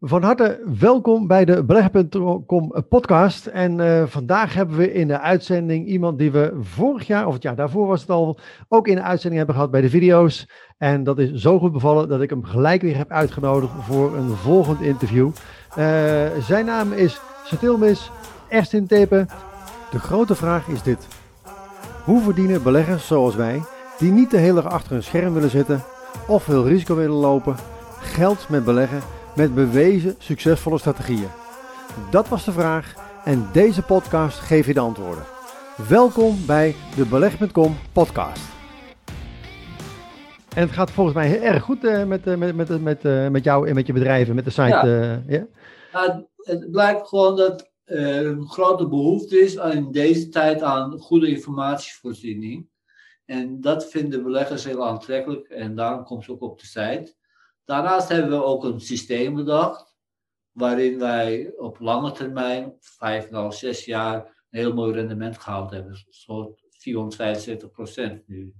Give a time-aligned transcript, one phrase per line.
[0.00, 3.46] Van harte welkom bij de Belegger.com podcast.
[3.46, 7.42] En uh, vandaag hebben we in de uitzending iemand die we vorig jaar, of het
[7.42, 8.38] jaar daarvoor was het al,
[8.68, 10.48] ook in de uitzending hebben gehad bij de video's.
[10.78, 14.28] En dat is zo goed bevallen dat ik hem gelijk weer heb uitgenodigd voor een
[14.28, 15.30] volgend interview.
[15.78, 15.84] Uh,
[16.40, 18.10] zijn naam is Satilmis
[18.48, 19.26] Erstin Tepe.
[19.90, 21.08] De grote vraag is dit.
[22.04, 23.62] Hoe verdienen beleggers zoals wij,
[23.98, 25.82] die niet de hele dag achter een scherm willen zitten
[26.26, 27.56] of veel risico willen lopen,
[28.00, 29.00] geld met beleggen
[29.36, 31.28] met bewezen succesvolle strategieën?
[32.10, 32.94] Dat was de vraag
[33.24, 35.24] en deze podcast geeft je de antwoorden.
[35.88, 38.42] Welkom bij de Beleg.com podcast.
[40.54, 43.28] En het gaat volgens mij heel erg goed uh, met, uh, met, met, met, uh,
[43.28, 45.22] met jou en met je bedrijven, met de site.
[45.26, 45.46] Ja.
[45.90, 46.26] ja?
[46.36, 52.68] het blijkt gewoon dat er een grote behoefte is in deze tijd aan goede informatievoorziening.
[53.24, 57.15] En dat vinden beleggers heel aantrekkelijk en daarom komt ze ook op de site.
[57.66, 59.96] Daarnaast hebben we ook een systeem bedacht,
[60.50, 64.16] waarin wij op lange termijn, vijf, nou, zes jaar,
[64.50, 66.06] een heel mooi rendement gehaald hebben.
[66.08, 68.54] Zo'n 475 procent nu.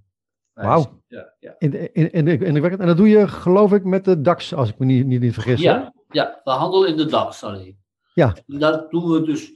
[0.52, 1.02] Wauw.
[1.06, 1.54] Ja, ja.
[1.58, 4.84] In, in, in, en dat doe je, geloof ik, met de DAX, als ik me
[4.86, 5.60] niet, niet, niet vergis.
[5.60, 7.78] Ja, ja, we handelen in de DAX alleen.
[8.14, 8.36] Ja.
[8.46, 9.52] En dat doen we dus.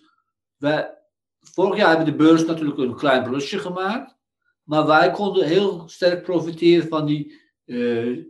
[0.57, 0.95] Wij,
[1.41, 4.19] vorig jaar hebben de beurs natuurlijk een klein plusje gemaakt.
[4.63, 8.25] Maar wij konden heel sterk profiteren van die uh,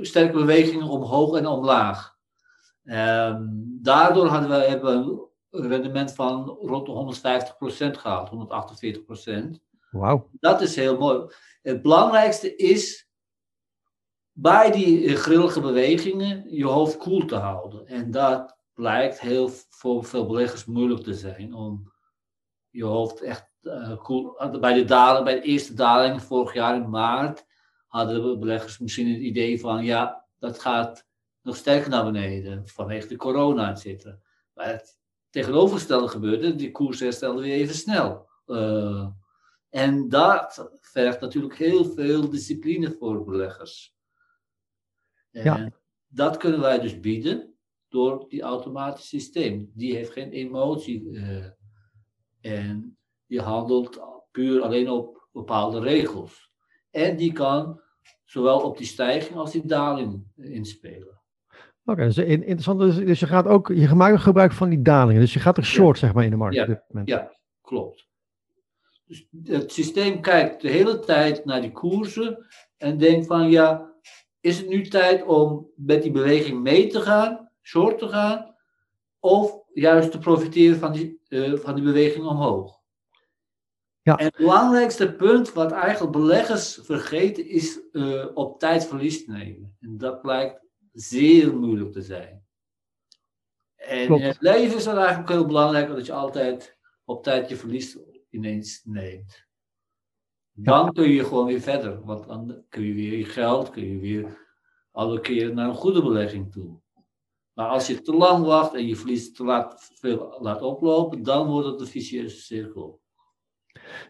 [0.00, 2.16] sterke bewegingen omhoog en omlaag.
[2.84, 7.20] Um, daardoor hadden we, hebben we een rendement van rond de
[7.96, 8.30] 150% gehaald,
[9.58, 9.60] 148%.
[9.90, 10.28] Wauw.
[10.32, 11.26] Dat is heel mooi.
[11.62, 13.08] Het belangrijkste is
[14.32, 17.86] bij die grillige bewegingen je hoofd koel te houden.
[17.86, 21.92] En dat blijkt heel voor veel beleggers moeilijk te zijn om
[22.70, 24.58] je hoofd echt uh, koel.
[24.60, 27.46] Bij de daling, bij de eerste daling vorig jaar in maart
[27.92, 31.06] hadden beleggers misschien het idee van ja, dat gaat
[31.42, 34.18] nog sterker naar beneden vanwege de corona, et cetera.
[34.54, 34.98] Maar het
[35.30, 38.28] tegenovergestelde gebeurde, die koers herstelde weer even snel.
[38.46, 39.08] Uh,
[39.68, 43.94] en dat vergt natuurlijk heel veel discipline voor beleggers.
[45.30, 45.72] En ja.
[46.06, 47.54] dat kunnen wij dus bieden
[47.88, 49.70] door die automatisch systeem.
[49.74, 51.46] Die heeft geen emotie uh,
[52.40, 54.00] en die handelt
[54.30, 56.50] puur alleen op bepaalde regels.
[56.90, 57.81] En die kan
[58.32, 61.20] zowel op die stijging als die daling inspelen.
[61.84, 62.80] Oké, okay, dus interessant.
[62.80, 65.20] Dus, dus, je gaat ook, je maakt gebruik van die dalingen.
[65.20, 67.08] Dus je gaat er short, zeg maar, in de markt ja, op dit moment.
[67.08, 68.08] Ja, klopt.
[69.04, 73.92] Dus het systeem kijkt de hele tijd naar die koersen en denkt van ja,
[74.40, 78.54] is het nu tijd om met die beweging mee te gaan, short te gaan,
[79.20, 82.80] of juist te profiteren van die, uh, van die beweging omhoog?
[84.02, 84.16] Ja.
[84.16, 89.76] En het belangrijkste punt wat eigenlijk beleggers vergeten is uh, op tijd verlies te nemen.
[89.80, 90.60] En dat blijkt
[90.92, 92.46] zeer moeilijk te zijn.
[93.76, 94.22] En Klopt.
[94.22, 97.98] in het leven is het eigenlijk heel belangrijk dat je altijd op tijd je verlies
[98.30, 99.46] ineens neemt.
[100.52, 100.90] Dan ja.
[100.90, 104.38] kun je gewoon weer verder, want dan kun je weer je geld, kun je weer
[104.90, 106.80] alle keren naar een goede belegging toe.
[107.52, 111.46] Maar als je te lang wacht en je verlies te laat, veel laat oplopen, dan
[111.48, 113.01] wordt het een vicieuze cirkel.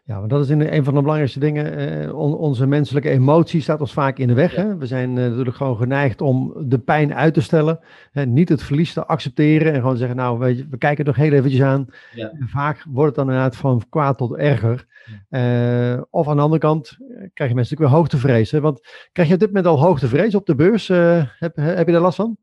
[0.05, 1.77] Ja, want dat is een van de belangrijkste dingen.
[1.77, 4.55] Eh, on, onze menselijke emotie staat ons vaak in de weg.
[4.55, 4.77] Hè?
[4.77, 7.81] We zijn uh, natuurlijk gewoon geneigd om de pijn uit te stellen.
[8.11, 8.27] Hè?
[8.27, 11.25] Niet het verlies te accepteren en gewoon zeggen, nou, weet je, we kijken het nog
[11.25, 11.87] heel eventjes aan.
[12.15, 12.31] Ja.
[12.31, 14.87] En vaak wordt het dan inderdaad van kwaad tot erger.
[15.31, 18.51] Uh, of aan de andere kant krijg je mensen natuurlijk weer hoogtevrees.
[18.51, 18.61] Hè?
[18.61, 18.81] Want
[19.13, 20.89] krijg je op dit moment al hoogtevrees op de beurs?
[20.89, 22.37] heb, heb je daar last van?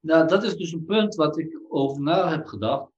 [0.00, 2.90] Nou, dat is dus een punt wat ik over na heb gedacht.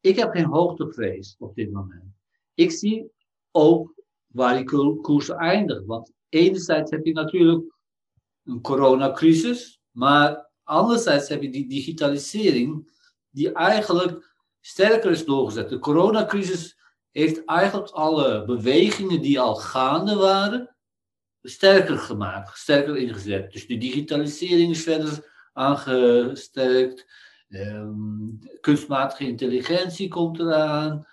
[0.00, 2.09] Ik heb geen hoogtevrees op dit moment
[2.54, 3.12] ik zie
[3.50, 3.94] ook
[4.26, 5.86] waar die koers eindigt.
[5.86, 7.78] Want enerzijds heb je natuurlijk
[8.44, 12.98] een coronacrisis, maar anderzijds heb je die digitalisering
[13.30, 15.68] die eigenlijk sterker is doorgezet.
[15.68, 16.78] De coronacrisis
[17.10, 20.76] heeft eigenlijk alle bewegingen die al gaande waren,
[21.42, 23.52] sterker gemaakt, sterker ingezet.
[23.52, 27.06] Dus de digitalisering is verder aangesterkt.
[27.48, 31.06] Um, kunstmatige intelligentie komt eraan.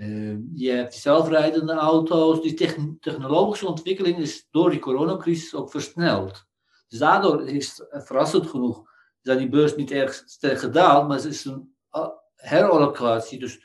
[0.00, 2.42] Uh, je hebt zelfrijdende auto's.
[2.42, 2.54] Die
[3.00, 6.46] technologische ontwikkeling is door die coronacrisis ook versneld.
[6.88, 8.90] Dus daardoor is verrassend genoeg
[9.22, 13.60] dat die beurs niet erg sterk gedaald, maar het is een uh, herallocatie dus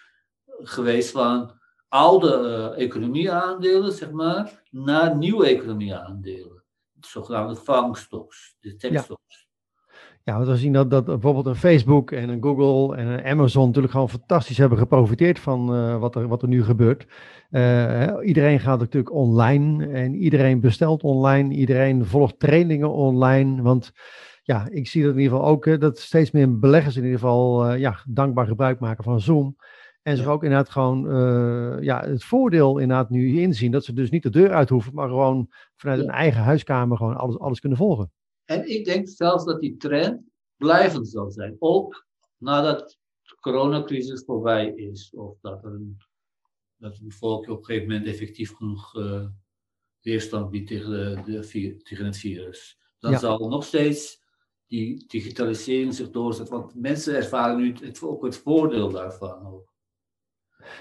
[0.46, 2.38] geweest van oude
[2.78, 6.64] uh, economieaandelen, zeg maar, naar nieuwe economieaandelen.
[6.92, 9.24] De zogenaamde vangstocks, de techstocks.
[9.28, 9.45] Ja,
[10.34, 13.94] want we zien dat, dat bijvoorbeeld een Facebook en een Google en een Amazon natuurlijk
[13.94, 17.08] gewoon fantastisch hebben geprofiteerd van uh, wat, er, wat er nu gebeurt.
[17.52, 23.62] Uh, iedereen gaat natuurlijk online en iedereen bestelt online, iedereen volgt trainingen online.
[23.62, 23.92] Want
[24.44, 27.74] ja, ik zie dat in ieder geval ook, dat steeds meer beleggers in ieder geval
[27.74, 29.56] ja, dankbaar gebruik maken van Zoom.
[30.02, 31.02] En zich ook inderdaad gewoon
[31.82, 35.08] ja, het voordeel inderdaad nu inzien dat ze dus niet de deur uit hoeven, maar
[35.08, 38.12] gewoon vanuit hun eigen huiskamer gewoon alles, alles kunnen volgen.
[38.46, 40.22] En ik denk zelfs dat die trend
[40.58, 41.56] blijvend zal zijn.
[41.60, 42.06] Ook
[42.38, 45.14] nadat de coronacrisis voorbij is.
[45.16, 45.98] Of dat, er een,
[46.76, 49.28] dat het volk op een gegeven moment effectief genoeg uh,
[50.02, 52.78] weerstand biedt tegen, de, de, tegen het virus.
[53.00, 54.24] Dan zal nog steeds
[54.68, 56.56] die digitalisering zich doorzetten.
[56.56, 59.48] Want mensen ervaren nu het, ook het voordeel daarvan.
[59.48, 59.75] Ook.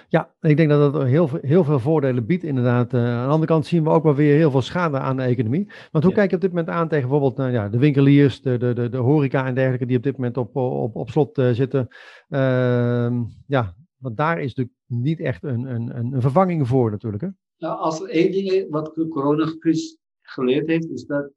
[0.09, 2.95] Ja, ik denk dat dat heel, heel veel voordelen biedt inderdaad.
[2.95, 5.23] Uh, aan de andere kant zien we ook wel weer heel veel schade aan de
[5.23, 5.71] economie.
[5.91, 8.59] Want hoe kijk je op dit moment aan tegen bijvoorbeeld nou, ja, de winkeliers, de,
[8.59, 11.51] de, de, de horeca en dergelijke die op dit moment op, op, op slot uh,
[11.51, 11.89] zitten?
[12.29, 17.23] Uh, ja, want daar is natuurlijk niet echt een, een, een vervanging voor natuurlijk.
[17.23, 17.29] Hè?
[17.59, 21.31] Nou, als er één ding wat de coronacrisis geleerd heeft, is dat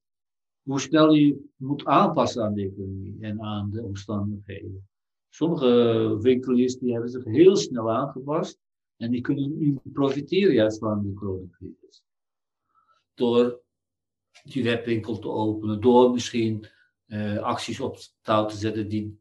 [0.61, 4.87] hoe snel je moet aanpassen aan de economie en aan de omstandigheden.
[5.29, 8.59] Sommige winkeliers die hebben zich heel snel aangepast
[8.97, 12.03] en die kunnen nu profiteren juist van de coronacrisis.
[13.13, 13.61] Door
[14.43, 16.67] die webwinkel te openen, door misschien
[17.07, 19.19] uh, acties op touw te zetten die,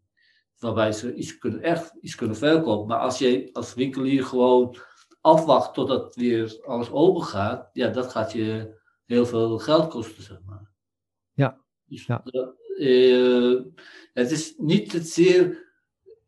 [0.58, 2.87] waarbij ze iets kunnen, echt iets kunnen verkopen.
[2.87, 4.76] Maar als je als winkelier gewoon
[5.20, 10.43] afwacht totdat weer alles open gaat, ja, dat gaat je heel veel geld kosten, zeg
[10.44, 10.70] maar.
[11.32, 11.64] Ja.
[11.85, 12.23] Dus ja.
[12.76, 13.62] Uh,
[14.12, 15.65] het is niet het zeer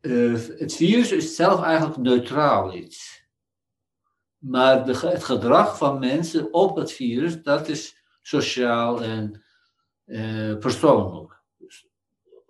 [0.01, 3.27] uh, het virus is zelf eigenlijk neutraal iets.
[4.37, 9.43] Maar het gedrag van mensen op het virus, dat is sociaal en
[10.05, 11.41] uh, persoonlijk.
[11.57, 11.87] Dus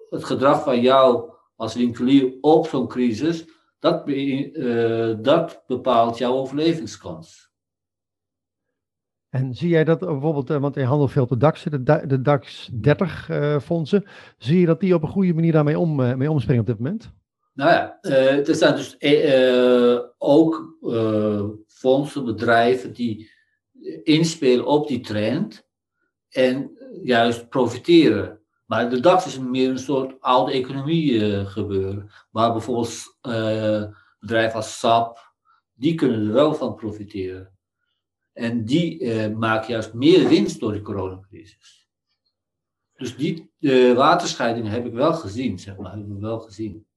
[0.09, 3.45] het gedrag van jou als winkelier op zo'n crisis,
[3.79, 7.47] dat, uh, dat bepaalt jouw overlevingskans.
[9.29, 13.29] En zie jij dat bijvoorbeeld, want je handelt veel de DAX, de, de DAX 30
[13.29, 14.05] uh, fondsen,
[14.37, 17.17] zie je dat die op een goede manier daarmee om, mee omspringen op dit moment?
[17.59, 23.31] Nou ja, uh, er zijn dus uh, ook uh, fondsen, bedrijven die
[24.03, 25.67] inspelen op die trend
[26.29, 26.71] en
[27.03, 28.39] juist profiteren.
[28.65, 32.09] Maar de DAX is meer een soort oude economie gebeuren.
[32.31, 33.17] Maar bijvoorbeeld
[34.19, 35.33] bedrijven als SAP,
[35.73, 37.57] die kunnen er wel van profiteren.
[38.33, 41.89] En die maken juist meer winst door de coronacrisis.
[42.93, 43.51] Dus die
[43.95, 46.87] waterscheiding heb ik wel gezien, zeg maar, hebben we wel gezien.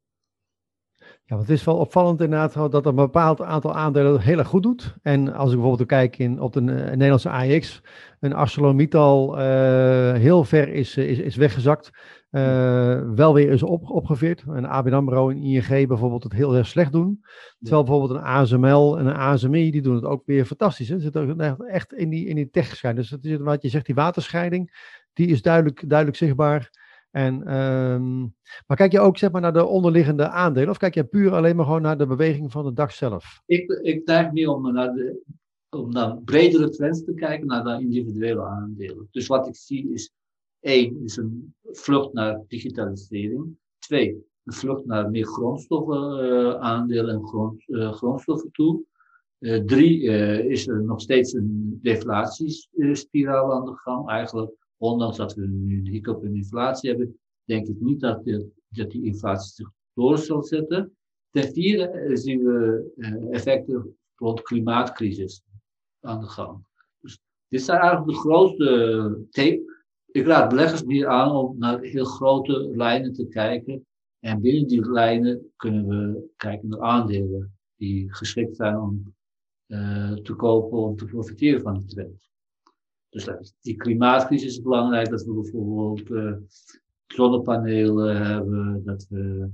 [1.32, 4.62] Ja, want het is wel opvallend inderdaad dat een bepaald aantal aandelen heel erg goed
[4.62, 4.94] doet.
[5.02, 7.82] En als ik bijvoorbeeld kijk in, op de uh, Nederlandse AX,
[8.20, 11.90] een ArcelorMittal uh, heel ver is, is, is weggezakt.
[12.30, 14.44] Uh, wel weer is op, opgeveerd.
[14.46, 17.24] Een ABN AMRO en ING bijvoorbeeld het heel erg slecht doen.
[17.58, 20.86] Terwijl bijvoorbeeld een ASML en een ASMI, die doen het ook weer fantastisch.
[20.86, 23.08] Ze zitten echt in die, in die techscheiding.
[23.08, 26.70] Dus is wat je zegt, die waterscheiding, die is duidelijk, duidelijk zichtbaar.
[27.12, 28.34] En, um,
[28.66, 31.56] maar kijk je ook zeg maar, naar de onderliggende aandelen of kijk je puur alleen
[31.56, 33.42] maar gewoon naar de beweging van de DAX zelf?
[33.46, 35.22] Ik, ik neig meer om naar, de,
[35.70, 39.08] om naar bredere trends te kijken, naar de individuele aandelen.
[39.10, 40.10] Dus wat ik zie is,
[40.60, 43.56] één, is een vlucht naar digitalisering.
[43.78, 48.82] Twee, een vlucht naar meer grondstoffen uh, aandelen en grond, uh, grondstoffen toe.
[49.38, 50.02] Uh, drie,
[50.48, 54.08] is er nog steeds een deflatiespiraal aan de gang.
[54.08, 58.24] Eigenlijk ondanks dat we nu een hiccup in inflatie hebben, denk ik niet dat,
[58.68, 60.96] dat die inflatie zich door zal zetten.
[61.30, 65.42] Ten vierde eh, zien we uh, effecten rond klimaatcrisis
[66.00, 66.64] aan de gang.
[67.00, 69.26] Dus dit zijn eigenlijk de grootste.
[70.06, 73.86] Ik raad beleggers meer aan om naar heel grote lijnen te kijken.
[74.18, 79.14] En binnen die lijnen kunnen we kijken naar aandelen die geschikt zijn om
[79.66, 82.31] uh, te kopen, om te profiteren van die trend.
[83.12, 83.28] Dus
[83.60, 86.32] die klimaatcrisis is belangrijk, dat we bijvoorbeeld uh,
[87.06, 89.48] zonnepanelen hebben, dat we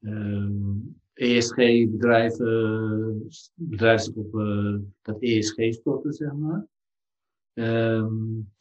[0.00, 0.72] uh, ehm,
[1.14, 4.32] ESG-bedrijven, bedrijven op
[5.02, 6.66] dat ESG storten, zeg maar.
[7.54, 8.52] Um,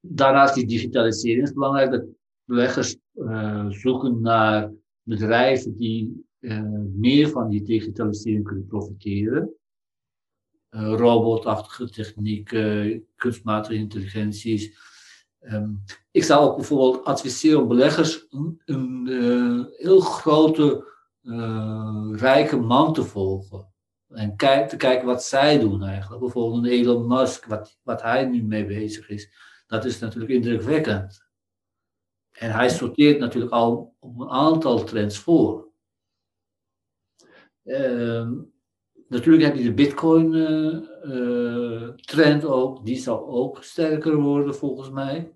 [0.00, 2.04] daarnaast is digitalisering is belangrijk, dat
[2.44, 4.72] beleggers uh, zoeken naar
[5.02, 6.26] bedrijven die
[6.94, 9.54] meer van die digitalisering kunnen profiteren.
[10.74, 14.76] Eh, robotachtige technieken, kunstmatige intelligenties.
[15.40, 20.92] Um, ik zou ook bijvoorbeeld adviseren om beleggers een, een uh, heel grote,
[22.12, 23.72] rijke man te volgen.
[24.08, 26.20] En te kijken wat zij doen eigenlijk.
[26.20, 29.32] Bijvoorbeeld een Elon Musk, wat, wat hij nu mee bezig is.
[29.66, 31.26] Dat is natuurlijk indrukwekkend.
[32.30, 35.68] En hij sorteert natuurlijk al een aantal trends voor.
[37.64, 38.53] Um,
[39.08, 45.32] Natuurlijk heb je de Bitcoin-trend eh, eh, ook, die zal ook sterker worden volgens mij.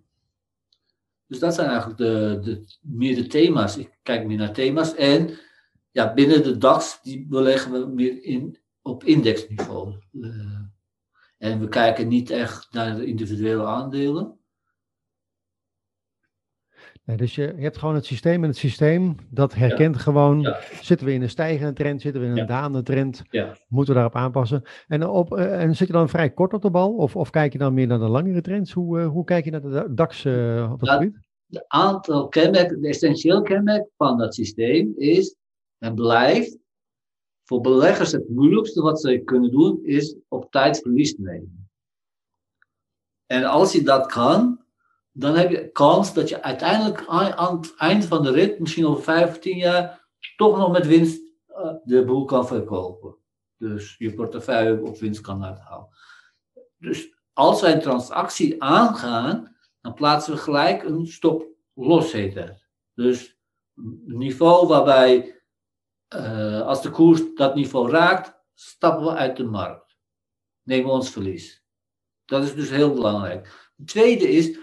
[1.27, 3.77] Dus dat zijn eigenlijk de, meer de thema's.
[3.77, 4.95] Ik kijk meer naar thema's.
[4.95, 5.39] En
[5.91, 9.95] ja, binnen de DAX, die beleggen we meer in, op indexniveau.
[10.13, 10.61] Uh,
[11.39, 14.39] en we kijken niet echt naar de individuele aandelen.
[17.09, 21.07] Nee, dus je, je, hebt gewoon het systeem en het systeem dat herkent gewoon, zitten
[21.07, 22.45] we in een stijgende trend, zitten we in een ja.
[22.45, 23.23] dalende trend,
[23.69, 24.63] moeten we daarop aanpassen.
[24.89, 27.53] En, op, uh, en zit je dan vrij kort op de bal of, of kijk
[27.53, 28.73] je dan meer naar de langere trends?
[28.73, 31.19] Hoe, uh, hoe kijk je naar de DAX uh, op dat gebied?
[31.47, 35.37] De aantal kenmerken, de essentieel kenmerk van dat systeem is
[35.79, 36.59] en blijft
[37.45, 41.71] voor beleggers het moeilijkste wat ze kunnen doen, is op tijd verlies nemen.
[43.27, 44.58] En als je dat kan,
[45.19, 49.03] dan heb je kans dat je uiteindelijk aan het eind van de rit, misschien over
[49.03, 53.17] vijf of tien jaar, toch nog met winst uh, de boel kan verkopen.
[53.57, 55.89] Dus je portefeuille op winst kan uithalen.
[56.77, 62.67] Dus als wij een transactie aangaan, dan plaatsen we gelijk een stop los, heet.
[62.95, 63.39] Dus
[63.75, 65.43] een niveau waarbij
[66.15, 69.97] uh, als de koers dat niveau raakt, stappen we uit de markt.
[70.63, 71.65] Nemen we ons verlies.
[72.25, 73.71] Dat is dus heel belangrijk.
[73.77, 74.59] Het tweede is,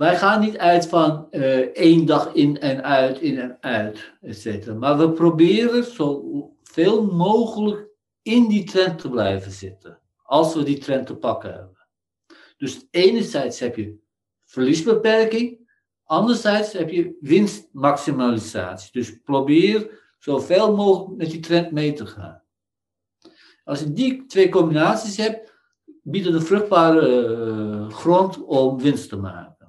[0.00, 4.74] wij gaan niet uit van uh, één dag in en uit, in en uit, etc.
[4.74, 7.88] Maar we proberen zoveel mogelijk
[8.22, 9.98] in die trend te blijven zitten.
[10.22, 11.86] Als we die trend te pakken hebben.
[12.56, 13.98] Dus enerzijds heb je
[14.44, 15.70] verliesbeperking,
[16.04, 18.92] anderzijds heb je winstmaximalisatie.
[18.92, 22.42] Dus probeer zoveel mogelijk met die trend mee te gaan.
[23.64, 25.52] Als je die twee combinaties hebt,
[26.02, 29.59] biedt het een vruchtbare uh, grond om winst te maken.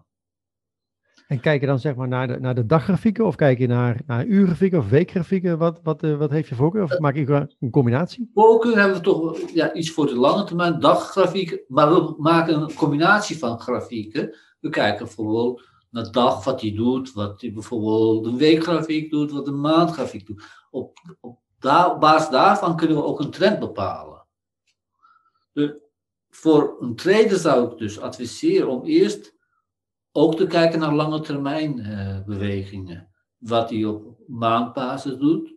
[1.32, 4.02] En kijk je dan zeg maar naar de, naar de daggrafieken of kijk je naar,
[4.06, 5.58] naar uurgrafieken of weekgrafieken?
[5.58, 6.84] Wat, wat, uh, wat heeft je voorkeur?
[6.84, 8.30] Of maak je een combinatie?
[8.34, 12.74] Voorkeur hebben we toch ja, iets voor de lange termijn, daggrafieken, maar we maken een
[12.74, 14.36] combinatie van grafieken.
[14.60, 19.48] We kijken bijvoorbeeld naar dag wat hij doet, wat hij bijvoorbeeld een weekgrafiek doet, wat
[19.48, 20.44] een maandgrafiek doet.
[20.72, 24.26] Op, op, daar, basis daarvan kunnen we ook een trend bepalen.
[25.54, 25.72] Dus
[26.30, 29.40] voor een trader zou ik dus adviseren om eerst
[30.12, 33.10] ook te kijken naar lange termijn uh, bewegingen.
[33.38, 35.54] Wat hij op maandbasis doet.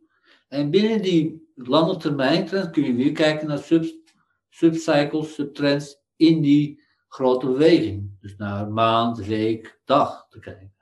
[0.48, 3.84] En binnen die lange termijn trend kun je weer kijken naar sub,
[4.48, 8.16] subcycles, subtrends in die grote beweging.
[8.20, 10.73] Dus naar maand, week, dag te kijken.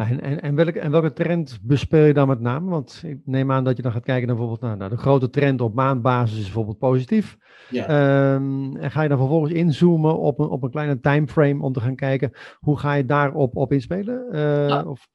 [0.00, 2.70] Nou, en, en, en, welke, en welke trend bespeel je dan met name?
[2.70, 5.60] Want ik neem aan dat je dan gaat kijken naar bijvoorbeeld nou, de grote trend
[5.60, 7.36] op maandbasis is bijvoorbeeld positief.
[7.70, 8.34] Ja.
[8.34, 11.80] Um, en ga je dan vervolgens inzoomen op een, op een kleine timeframe om te
[11.80, 14.26] gaan kijken hoe ga je daarop op inspelen?
[14.32, 14.82] Uh, ja.
[14.82, 15.08] of...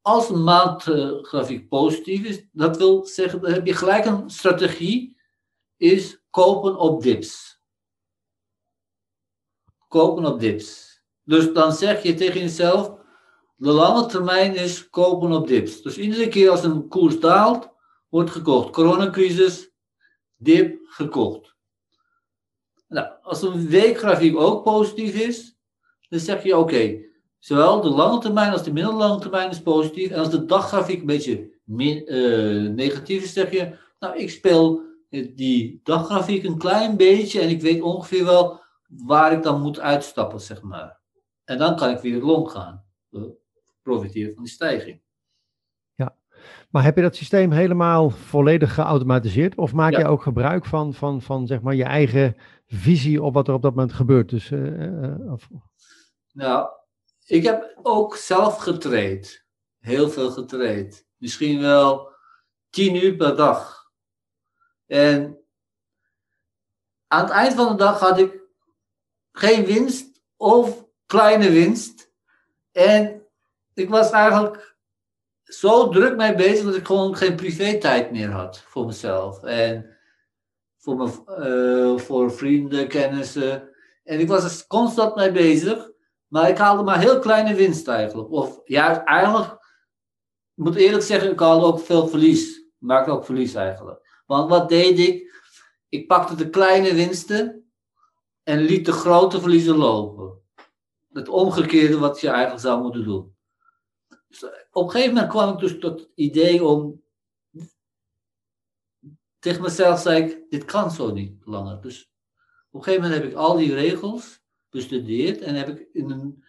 [0.00, 5.16] Als een maandgrafiek positief is, dat wil zeggen, dan heb je gelijk een strategie,
[5.76, 7.56] is kopen op dips
[9.88, 11.00] kopen op dips.
[11.22, 12.95] Dus dan zeg je tegen jezelf,
[13.56, 15.82] de lange termijn is kopen op dips.
[15.82, 17.68] Dus iedere keer als een koers daalt,
[18.08, 18.70] wordt gekocht.
[18.70, 19.70] Coronacrisis,
[20.36, 21.54] dip, gekocht.
[22.88, 25.56] Nou, als een weekgrafiek ook positief is,
[26.08, 27.04] dan zeg je oké,
[27.38, 30.10] zowel de lange termijn als de middellange termijn is positief.
[30.10, 35.80] En als de daggrafiek een beetje uh, negatief is, zeg je, nou ik speel die
[35.82, 40.62] daggrafiek een klein beetje en ik weet ongeveer wel waar ik dan moet uitstappen, zeg
[40.62, 41.00] maar.
[41.44, 42.84] En dan kan ik weer long gaan.
[43.86, 45.00] Profiteren van die stijging.
[45.94, 46.16] Ja,
[46.70, 49.54] maar heb je dat systeem helemaal volledig geautomatiseerd?
[49.56, 53.48] Of maak je ook gebruik van, van, van zeg maar, je eigen visie op wat
[53.48, 54.28] er op dat moment gebeurt?
[54.28, 55.48] Dus, uh, of...
[56.32, 56.68] Nou,
[57.26, 59.44] ik heb ook zelf getraind.
[59.78, 61.06] Heel veel getraind.
[61.16, 62.12] Misschien wel
[62.70, 63.90] tien uur per dag.
[64.86, 65.38] En
[67.06, 68.40] aan het eind van de dag had ik
[69.32, 72.12] geen winst of kleine winst.
[72.72, 73.15] En
[73.76, 74.76] ik was eigenlijk
[75.42, 79.42] zo druk mee bezig dat ik gewoon geen privé-tijd meer had voor mezelf.
[79.42, 79.96] En
[80.78, 81.12] voor, mijn,
[81.48, 83.70] uh, voor vrienden, kennissen.
[84.04, 85.90] En ik was er constant mee bezig.
[86.26, 88.30] Maar ik haalde maar heel kleine winst eigenlijk.
[88.30, 89.52] Of ja, eigenlijk,
[90.54, 92.56] ik moet eerlijk zeggen, ik haalde ook veel verlies.
[92.56, 94.22] Ik maakte ook verlies eigenlijk.
[94.26, 95.34] Want wat deed ik?
[95.88, 97.70] Ik pakte de kleine winsten
[98.42, 100.42] en liet de grote verliezen lopen.
[101.12, 103.35] Het omgekeerde wat je eigenlijk zou moeten doen.
[104.28, 107.04] Dus eh, op een gegeven moment kwam ik dus tot het idee om.
[109.38, 111.80] Tegen mezelf zei ik: dit kan zo niet langer.
[111.80, 112.12] Dus
[112.70, 114.40] op een gegeven moment heb ik al die regels
[114.70, 116.44] bestudeerd en heb ik in een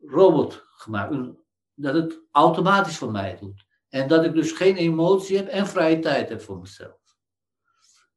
[0.00, 1.14] robot gemaakt.
[1.74, 3.66] Dat het automatisch voor mij doet.
[3.88, 7.16] En dat ik dus geen emotie heb en vrije tijd heb voor mezelf.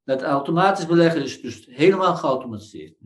[0.04, 2.98] Dat automatisch beleggen is dus helemaal geautomatiseerd.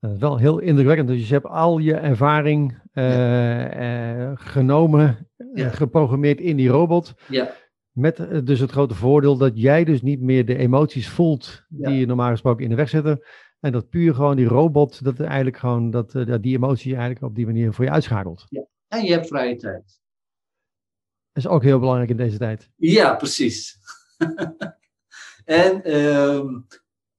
[0.00, 1.08] Dat is wel heel indrukwekkend.
[1.08, 5.68] Dus je hebt al je ervaring uh, genomen, ja.
[5.68, 7.14] geprogrammeerd in die robot.
[7.28, 7.54] Ja.
[7.90, 12.06] Met dus het grote voordeel dat jij dus niet meer de emoties voelt die je
[12.06, 13.22] normaal gesproken in de weg zitten.
[13.60, 17.34] En dat puur gewoon die robot, dat eigenlijk gewoon dat, dat die emotie eigenlijk op
[17.34, 18.46] die manier voor je uitschakelt.
[18.48, 18.64] Ja.
[18.88, 20.00] En je hebt vrije tijd.
[21.32, 22.70] Dat is ook heel belangrijk in deze tijd.
[22.76, 23.78] Ja, precies.
[25.44, 26.66] en um,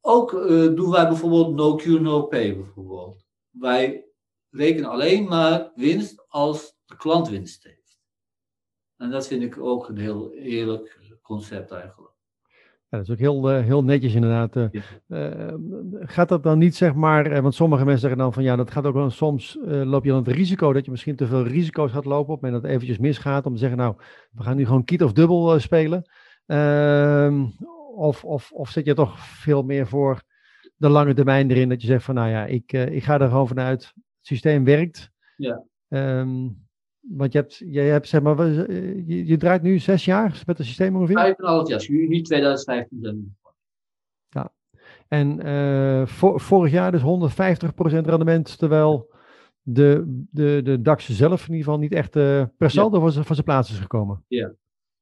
[0.01, 3.25] ook uh, doen wij bijvoorbeeld no Q, no pay bijvoorbeeld.
[3.49, 4.05] Wij
[4.49, 7.99] rekenen alleen maar winst als de klant winst heeft.
[8.97, 12.11] En dat vind ik ook een heel eerlijk concept eigenlijk.
[12.89, 14.55] Ja, dat is ook heel, uh, heel netjes inderdaad.
[14.55, 14.67] Uh,
[15.07, 15.53] uh,
[15.99, 18.85] gaat dat dan niet, zeg maar, want sommige mensen zeggen dan van ja, dat gaat
[18.85, 22.05] ook wel soms, loop je dan het risico dat je misschien te veel risico's gaat
[22.05, 23.95] lopen op en dat het eventjes misgaat om te zeggen nou,
[24.31, 26.09] we gaan nu gewoon kiet of dubbel spelen.
[27.91, 30.23] Ehm, of, of, of zit je toch veel meer voor
[30.75, 33.47] de lange termijn erin dat je zegt van nou ja, ik, ik ga er gewoon
[33.47, 35.11] vanuit, het systeem werkt.
[35.35, 35.63] Ja.
[35.87, 36.69] Um,
[37.01, 40.67] want je hebt, je hebt zeg maar, je, je, draait nu zes jaar met het
[40.67, 41.15] systeem ongeveer?
[41.15, 43.37] Vijf en half jaar, juni 2015.
[44.29, 44.53] Ja,
[45.07, 47.03] en uh, voor, vorig jaar dus 150%
[47.83, 49.13] rendement, terwijl
[49.61, 53.11] de, de, de DAX zelf in ieder geval niet echt uh, per saldo ja.
[53.11, 54.23] van zijn plaats is gekomen.
[54.27, 54.53] Ja,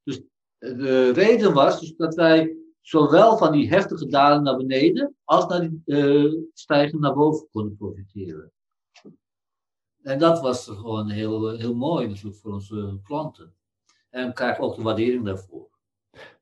[0.04, 0.22] dus
[0.58, 5.60] de reden was dus dat wij zowel van die heftige dalen naar beneden, als naar
[5.60, 8.52] die uh, stijgen naar boven konden profiteren.
[10.02, 13.54] En dat was gewoon heel, heel mooi natuurlijk voor onze klanten.
[14.10, 15.68] En we krijgen ook de waardering daarvoor.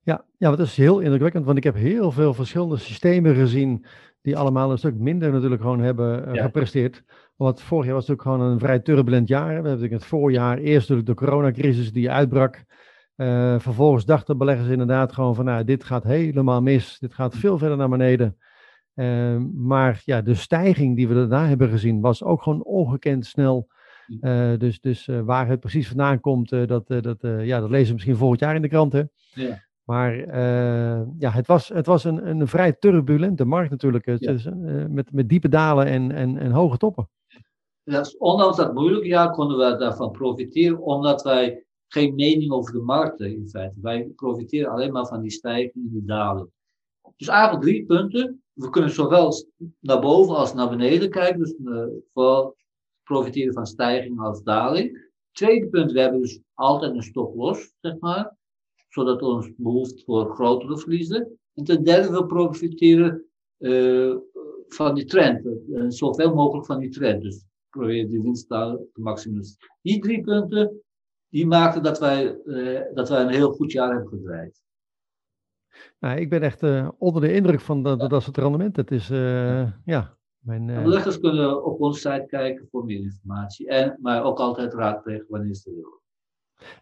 [0.02, 3.86] Ja, ja, dat is heel indrukwekkend, want ik heb heel veel verschillende systemen gezien
[4.22, 7.04] die allemaal een stuk minder natuurlijk gewoon hebben uh, gepresteerd.
[7.36, 9.48] Want vorig jaar was natuurlijk gewoon een vrij turbulent jaar.
[9.48, 12.64] We hebben natuurlijk het voorjaar eerst natuurlijk de coronacrisis die uitbrak.
[13.18, 17.00] Uh, vervolgens dachten beleggers inderdaad gewoon van, nou, dit gaat helemaal mis.
[17.00, 18.38] Dit gaat veel verder naar beneden.
[18.96, 23.68] Uh, maar ja, de stijging die we daarna hebben gezien was ook gewoon ongekend snel.
[24.22, 27.94] Uh, dus dus uh, waar het precies vandaan komt, dat, dat, ja, dat lezen we
[27.94, 29.12] misschien volgend jaar in de kranten.
[29.34, 29.66] Ja.
[29.84, 30.16] Maar
[31.18, 34.06] ja, het was, het was een, een vrij turbulente markt natuurlijk.
[34.06, 34.32] Ja.
[34.32, 34.50] Dus,
[34.88, 37.10] met, met diepe dalen en, en, en hoge toppen.
[37.84, 42.80] Ja, ondanks dat moeilijke jaar konden we daarvan profiteren, omdat wij geen mening over de
[42.80, 43.80] markten in feite.
[43.82, 46.52] Wij profiteren alleen maar van die stijgingen en die dalen.
[47.16, 49.34] Dus eigenlijk drie punten we kunnen zowel
[49.80, 51.40] naar boven als naar beneden kijken.
[51.40, 52.56] Dus uh, vooral
[53.04, 55.12] profiteren van stijging als daling.
[55.32, 58.36] Tweede punt, we hebben dus altijd een stop los, zeg maar.
[58.90, 61.40] Zodat ons behoeft voor grotere verliezen.
[61.54, 63.26] En ten derde, we profiteren
[63.58, 64.16] uh,
[64.68, 65.46] van die trend.
[65.46, 67.22] Uh, zoveel mogelijk van die trend.
[67.22, 69.42] Dus proberen die winst te maximum.
[69.82, 70.82] Die drie punten,
[71.30, 72.38] die maakten dat wij,
[72.94, 74.62] dat wij een heel goed jaar hebben gedraaid.
[76.00, 78.76] Nou, ik ben echt uh, onder de indruk van dat, dat, dat soort rendement.
[78.76, 80.18] Het is, uh, ja.
[80.38, 80.84] Mijn, uh...
[80.84, 83.68] Beleggers kunnen op onze site kijken voor meer informatie.
[83.68, 86.00] En, maar ook altijd raadplegen wanneer ze willen.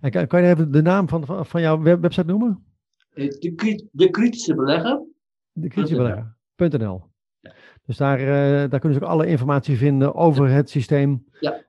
[0.02, 2.66] En kan, kan je even de naam van, van, van jouw web, website noemen?
[3.14, 5.04] De, de kritische belegger.
[5.52, 7.14] De kritische belegger.nl.
[7.86, 8.18] Dus daar,
[8.70, 11.26] daar kunnen ze ook alle informatie vinden over het systeem.
[11.40, 11.64] Ja.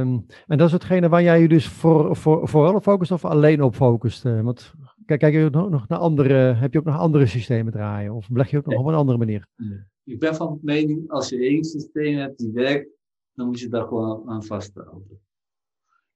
[0.00, 3.24] Um, en dat is hetgene waar jij je dus voor, voor, vooral op focust of
[3.24, 4.22] alleen op focust?
[4.22, 4.74] want
[5.10, 8.14] Kijk, kijk je ook nog naar andere, heb je ook nog andere systemen draaien?
[8.14, 9.46] Of beleg je ook nog op een andere manier?
[9.56, 9.78] Nee.
[10.04, 12.88] Ik ben van mening, als je één systeem hebt die werkt,
[13.34, 15.20] dan moet je daar gewoon aan vasthouden.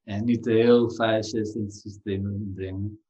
[0.03, 3.03] En niet heel vijf, zes systemen brengen.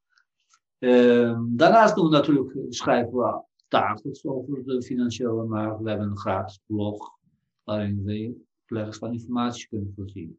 [0.79, 3.43] Uh, daarnaast doen we natuurlijk, schrijven we
[3.75, 5.81] tafels over de financiële markt.
[5.81, 7.19] We hebben een gratis blog
[7.65, 8.35] waarin we
[8.67, 10.39] beleggers van informatie kunnen voorzien.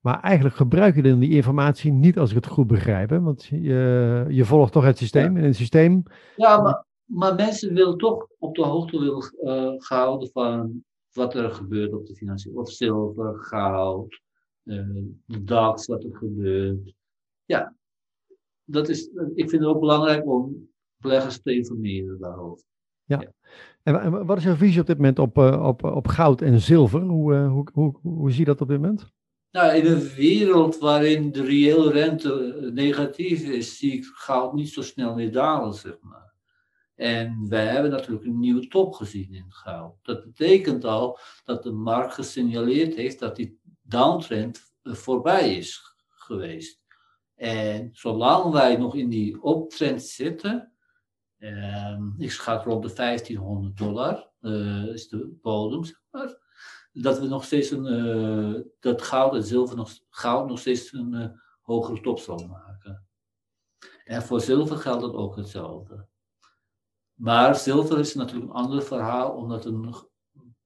[0.00, 3.10] Maar eigenlijk gebruik je dan die informatie niet als ik het goed begrijp.
[3.10, 3.20] Hè?
[3.20, 5.32] Want je, je volgt toch het systeem.
[5.32, 5.38] Ja.
[5.38, 6.02] En het systeem.
[6.36, 11.50] Ja, maar, maar mensen willen toch op de hoogte willen, uh, gehouden van wat er
[11.50, 12.56] gebeurt op de financiën.
[12.56, 14.20] Of zilver, goud,
[14.64, 16.94] uh, de DAX, wat er gebeurt.
[17.44, 17.74] Ja,
[18.64, 20.68] dat is, ik vind het ook belangrijk om
[21.04, 22.64] beleggers te informeren daarover.
[23.04, 23.20] Ja.
[23.20, 23.32] ja.
[23.82, 27.00] En wat is jouw visie op dit moment op, uh, op, op goud en zilver?
[27.00, 29.12] Hoe, hoe, hoe, hoe zie je dat op dit moment?
[29.50, 34.82] Nou, in een wereld waarin de reële rente negatief is, zie ik goud niet zo
[34.82, 36.32] snel meer dalen, zeg maar.
[36.94, 39.94] En wij hebben natuurlijk een nieuwe top gezien in goud.
[40.02, 46.80] Dat betekent al dat de markt gesignaleerd heeft dat die downtrend voorbij is geweest.
[47.34, 50.72] En zolang wij nog in die optrend zitten,
[51.44, 55.82] eh, ik schat rond de 1500 dollar, uh, is de bodem,
[56.92, 61.12] dat we nog steeds een, uh, dat goud en zilver nog, goud nog steeds een
[61.12, 61.26] uh,
[61.62, 63.06] hogere top zal maken.
[64.04, 66.06] En voor zilver geldt het ook hetzelfde.
[67.14, 69.94] Maar zilver is natuurlijk een ander verhaal, omdat een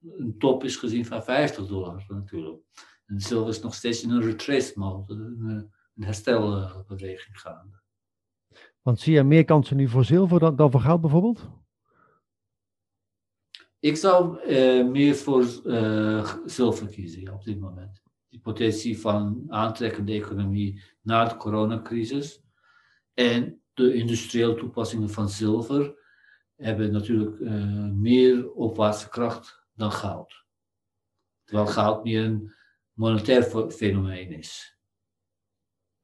[0.00, 2.62] een top is gezien van 50 dollar natuurlijk.
[3.06, 5.72] En zilver is nog steeds in een retrace mode, een
[6.04, 7.80] herstelbeweging gaande.
[8.88, 11.48] Want zie je meer kansen nu voor zilver dan, dan voor goud bijvoorbeeld?
[13.78, 18.02] Ik zou uh, meer voor uh, zilver kiezen op dit moment.
[18.28, 22.42] Die potentie van aantrekkende economie na de coronacrisis
[23.14, 25.94] en de industriële toepassingen van zilver
[26.56, 30.44] hebben natuurlijk uh, meer opwaartse kracht dan goud.
[31.44, 32.54] Terwijl goud meer een
[32.92, 34.77] monetair fenomeen is.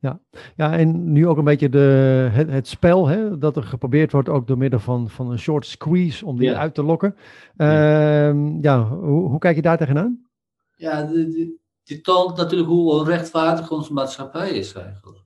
[0.04, 0.20] Ja.
[0.56, 4.28] ja, en nu ook een beetje de, het, het spel, hè, dat er geprobeerd wordt
[4.28, 7.16] ook door middel van, van een short squeeze om die uit te lokken.
[7.56, 10.28] ja, ehm, ja hoe, hoe, kijk je daar tegenaan?
[10.76, 15.24] Ja, die, die, toont natuurlijk hoe onrechtvaardig onze maatschappij is eigenlijk.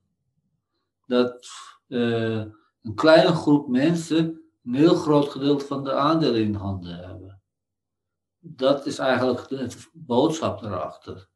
[1.06, 1.48] Dat
[1.88, 2.44] uh,
[2.82, 7.42] een kleine groep mensen een heel groot gedeelte van de aandelen in handen hebben.
[8.38, 11.28] Dat is eigenlijk de boodschap erachter.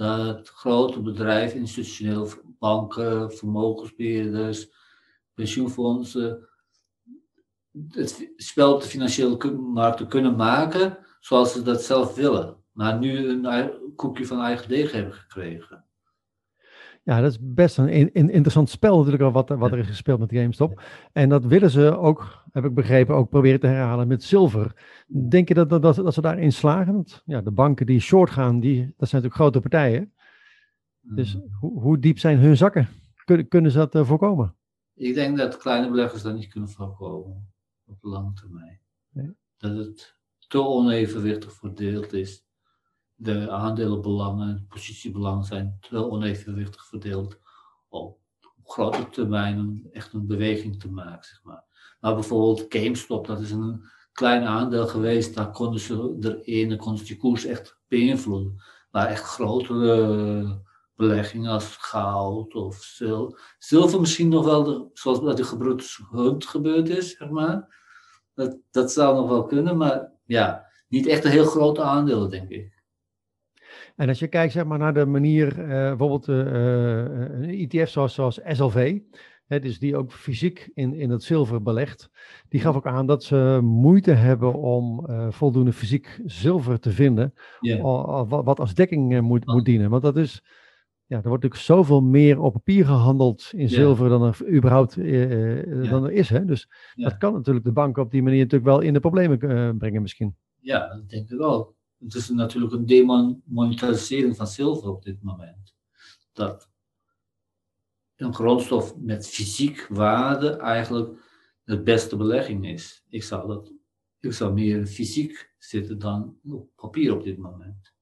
[0.00, 4.70] Dat grote bedrijven, institutioneel banken, vermogensbeheerders,
[5.34, 6.48] pensioenfondsen,
[7.88, 12.56] het spel op de financiële markten kunnen maken zoals ze dat zelf willen.
[12.72, 15.84] Maar nu een koekje van eigen deeg hebben gekregen.
[17.10, 20.82] Ja, dat is best een interessant spel natuurlijk wat, wat er is gespeeld met GameStop.
[21.12, 24.72] En dat willen ze ook, heb ik begrepen, ook proberen te herhalen met zilver.
[25.28, 26.92] Denk je dat, dat, dat, dat ze daarin slagen?
[26.92, 30.12] Want ja, de banken die short gaan, die, dat zijn natuurlijk grote partijen.
[31.00, 31.56] Dus mm.
[31.60, 32.88] hoe, hoe diep zijn hun zakken?
[33.24, 34.56] Kunnen, kunnen ze dat uh, voorkomen?
[34.94, 37.52] Ik denk dat kleine beleggers dat niet kunnen voorkomen
[37.86, 38.80] op lange termijn.
[39.12, 39.30] Nee.
[39.56, 40.16] Dat het
[40.48, 42.44] te onevenwichtig verdeeld is
[43.22, 47.38] de aandelenbelangen en positiebelangen zijn te onevenwichtig verdeeld
[47.88, 48.18] op
[48.64, 51.28] grote termijn echt een beweging te maken.
[51.28, 51.64] Zeg maar.
[52.00, 57.04] maar bijvoorbeeld GameStop, dat is een klein aandeel geweest, daar konden ze erin, konden ze
[57.04, 58.62] die koers echt beïnvloeden.
[58.90, 60.62] Maar echt grotere
[60.94, 63.54] beleggingen als goud of zilver.
[63.58, 67.78] Zilver misschien nog wel, zoals bij de gebroeders Hunt gebeurd is, zeg maar.
[68.34, 72.48] Dat, dat zou nog wel kunnen, maar ja, niet echt een heel grote aandelen, denk
[72.48, 72.79] ik.
[74.00, 78.14] En als je kijkt zeg maar, naar de manier, uh, bijvoorbeeld uh, een ETF zoals,
[78.14, 78.98] zoals SLV,
[79.46, 82.10] hè, dus die ook fysiek in, in het zilver belegt,
[82.48, 87.34] die gaf ook aan dat ze moeite hebben om voldoende fysiek zilver te vinden,
[88.28, 89.90] wat als dekking moet, moet dienen.
[89.90, 90.42] Want dat is,
[91.06, 94.96] ja, er wordt natuurlijk zoveel meer op papier gehandeld in zilver dan er überhaupt
[95.90, 96.28] dan er is.
[96.28, 96.44] Hè?
[96.44, 99.38] Dus dat kan natuurlijk de bank op die manier natuurlijk wel in de problemen
[99.78, 100.36] brengen misschien.
[100.60, 105.74] Ja, dat denk ik wel het is natuurlijk een demonetarisering van zilver op dit moment.
[106.32, 106.70] Dat
[108.16, 111.18] een grondstof met fysiek waarde eigenlijk
[111.64, 113.04] de beste belegging is.
[113.08, 113.72] Ik zou, dat,
[114.20, 117.92] ik zou meer fysiek zitten dan op papier op dit moment.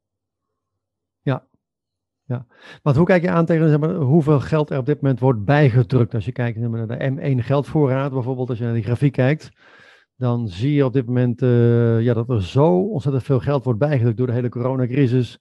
[1.21, 1.47] Ja,
[2.25, 2.47] ja.
[2.83, 5.45] Want hoe kijk je aan tegen zeg maar, hoeveel geld er op dit moment wordt
[5.45, 6.15] bijgedrukt?
[6.15, 9.51] Als je kijkt naar de M1 geldvoorraad bijvoorbeeld, als je naar die grafiek kijkt
[10.19, 13.79] dan zie je op dit moment uh, ja, dat er zo ontzettend veel geld wordt
[13.79, 15.41] bijgedrukt door de hele coronacrisis.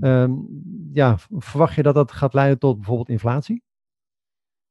[0.00, 0.48] Um,
[0.92, 3.62] ja, verwacht je dat dat gaat leiden tot bijvoorbeeld inflatie?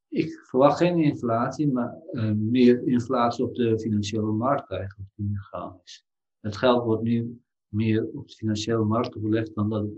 [0.10, 5.80] Ik verwacht geen inflatie, maar uh, meer inflatie op de financiële markt eigenlijk die gegaan
[5.84, 6.06] is.
[6.40, 9.92] Het geld wordt nu meer op de financiële markt belegd dan dat het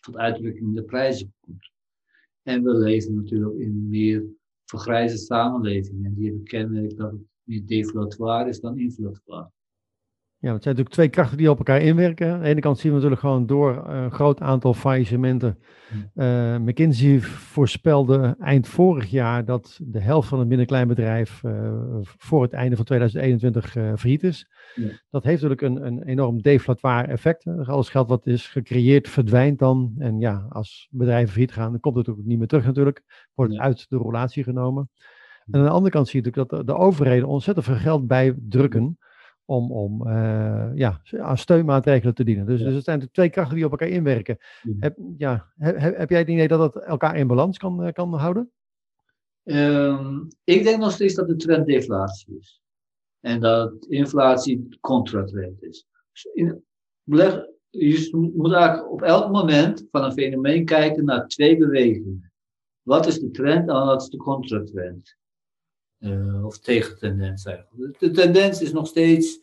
[0.00, 1.70] tot uitdrukking in de prijzen komt.
[2.42, 4.24] En we leven natuurlijk in een meer
[4.64, 6.04] vergrijzende samenleving.
[6.04, 9.50] En die hebben kenmerk dat het meer deflatoire is dan inflatoire.
[10.38, 12.32] Ja, het zijn natuurlijk twee krachten die op elkaar inwerken.
[12.32, 15.58] Aan de ene kant zien we natuurlijk gewoon door een groot aantal faillissementen.
[16.14, 22.52] Uh, McKinsey voorspelde eind vorig jaar dat de helft van het binnenkleinbedrijf uh, voor het
[22.52, 24.48] einde van 2021 uh, failliet is.
[24.74, 24.88] Ja.
[25.10, 27.46] Dat heeft natuurlijk een, een enorm deflatoire effect.
[27.46, 29.94] Alles geld wat is gecreëerd verdwijnt dan.
[29.98, 33.28] En ja, als bedrijven failliet gaan, dan komt het ook niet meer terug natuurlijk.
[33.34, 33.60] Wordt ja.
[33.60, 34.90] uit de relatie genomen.
[35.50, 38.98] En aan de andere kant zie je natuurlijk dat de, overheden ontzettend veel geld bijdrukken
[39.44, 42.46] om, om uh, ja, aan steunmaatregelen te dienen.
[42.46, 44.38] Dus, dus het zijn twee krachten die op elkaar inwerken.
[44.78, 48.14] Heb, ja, heb, heb jij het idee dat dat elkaar in balans kan, uh, kan
[48.14, 48.50] houden?
[49.42, 52.60] Um, ik denk nog steeds dat de trend deflatie is.
[53.20, 55.86] En dat inflatie contratrend is.
[56.12, 56.64] Dus in,
[57.02, 62.32] beleg, je moet eigenlijk op elk moment van een fenomeen kijken naar twee bewegingen.
[62.82, 65.16] Wat is de trend en wat is de contratrend?
[66.00, 67.98] Uh, of tegentendens eigenlijk.
[67.98, 69.40] De tendens is nog steeds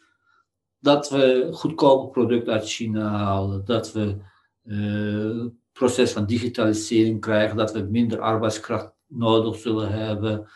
[0.80, 4.18] dat we goedkope producten uit China halen, dat we
[4.63, 10.48] uh, proces van digitalisering krijgen, dat we minder arbeidskracht nodig zullen hebben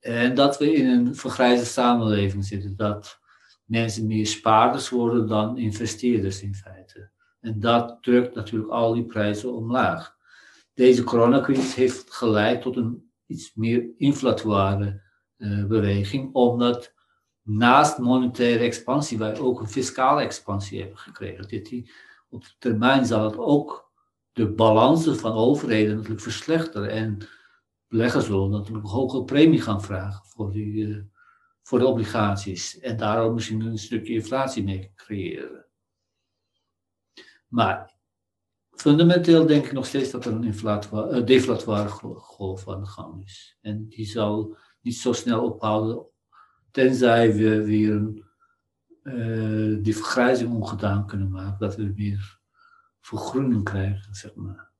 [0.00, 2.76] en dat we in een vergrijzde samenleving zitten.
[2.76, 3.20] Dat
[3.64, 7.10] mensen meer spaarders worden dan investeerders in feite.
[7.40, 10.16] En dat drukt natuurlijk al die prijzen omlaag.
[10.74, 15.02] Deze coronacrisis heeft geleid tot een iets meer inflatoire
[15.68, 16.94] beweging, omdat
[17.42, 21.48] naast monetaire expansie wij ook een fiscale expansie hebben gekregen.
[21.48, 21.90] Dit, die,
[22.28, 23.92] op termijn zal het ook
[24.32, 27.18] de balansen van overheden natuurlijk verslechteren en
[27.88, 31.02] beleggers zullen natuurlijk een hogere premie gaan vragen voor, die, uh,
[31.62, 35.66] voor de obligaties en daarom misschien een stukje inflatie mee creëren.
[37.48, 37.94] Maar
[38.70, 43.58] fundamenteel denk ik nog steeds dat er een deflatoire golf aan de gang is.
[43.60, 46.06] En die zal niet zo snel ophouden,
[46.70, 48.24] tenzij we weer een,
[49.02, 52.38] uh, die vergrijzing ongedaan kunnen maken, dat we meer
[53.00, 54.72] vergroening krijgen, zeg maar.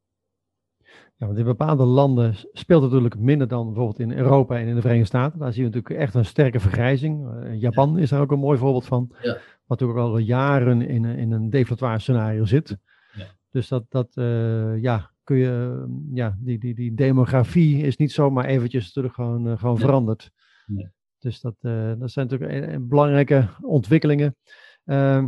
[1.17, 4.75] Ja, want in bepaalde landen speelt het natuurlijk minder dan bijvoorbeeld in Europa en in
[4.75, 5.39] de Verenigde Staten.
[5.39, 7.27] Daar zien we natuurlijk echt een sterke vergrijzing.
[7.27, 9.15] Uh, Japan is daar ook een mooi voorbeeld van.
[9.23, 9.33] Ja.
[9.67, 12.77] Wat natuurlijk al jaren in, in een deflatoire scenario zit.
[13.13, 13.27] Ja.
[13.51, 18.45] Dus dat, dat uh, ja, kun je, ja, die, die, die demografie is niet zomaar
[18.45, 20.31] eventjes natuurlijk gewoon, uh, gewoon veranderd.
[20.67, 20.89] Nee.
[21.19, 21.55] Dus dat,
[21.99, 24.37] dat zijn natuurlijk belangrijke ontwikkelingen.
[24.85, 25.27] Ehm,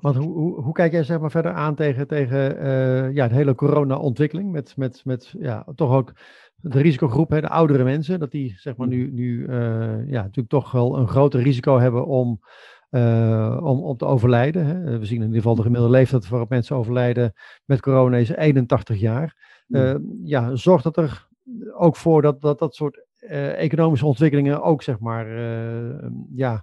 [0.00, 3.34] want hoe, hoe, hoe, kijk jij zeg maar verder aan tegen, tegen uh, ja, de
[3.34, 4.52] hele corona-ontwikkeling?
[4.52, 6.12] Met, met, met ja, toch ook
[6.54, 10.48] de risicogroep, hè, de oudere mensen, dat die zeg maar nu, nu uh, ja, natuurlijk
[10.48, 12.40] toch wel een groter risico hebben om,
[12.90, 14.66] uh, om, om te overlijden.
[14.66, 14.98] Hè.
[14.98, 17.32] We zien in ieder geval de gemiddelde leeftijd waarop mensen overlijden
[17.64, 19.36] met corona is 81 jaar.
[20.24, 21.28] ja, zorgt dat er
[21.72, 23.06] ook voor dat dat, dat soort
[23.56, 25.26] economische ontwikkelingen ook zeg maar
[26.34, 26.62] ja,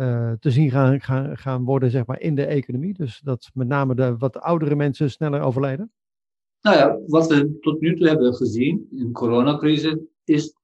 [0.00, 2.94] uh, te zien gaan, gaan, gaan worden zeg maar, in de economie.
[2.94, 5.92] Dus dat met name de wat oudere mensen sneller overlijden?
[6.60, 10.54] Nou ja, wat we tot nu toe hebben gezien in de coronacrisis is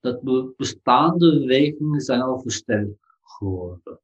[0.00, 0.20] dat
[0.56, 4.00] bestaande bewegingen zijn al versterkt geworden.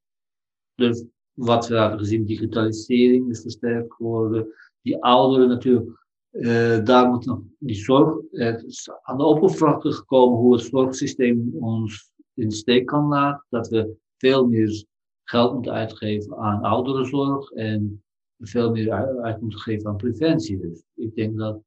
[0.74, 4.46] Dus wat we hebben gezien, digitalisering is versterkt geworden.
[4.82, 8.56] Die ouderen natuurlijk, uh, daar moet nog die zorg, uh,
[9.02, 13.46] aan de oppervlakte gekomen hoe het zorgsysteem ons in steek kan laten.
[13.48, 14.84] Dat we veel meer
[15.24, 18.02] geld moeten uitgeven aan ouderenzorg en
[18.38, 20.58] veel meer uit moeten geven aan preventie.
[20.58, 21.62] Dus ik denk dat,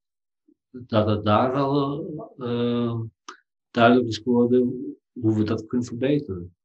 [0.70, 2.06] dat het daar wel
[2.38, 3.00] uh,
[3.72, 6.57] duidelijk is geworden hoe we dat kunnen verbeteren.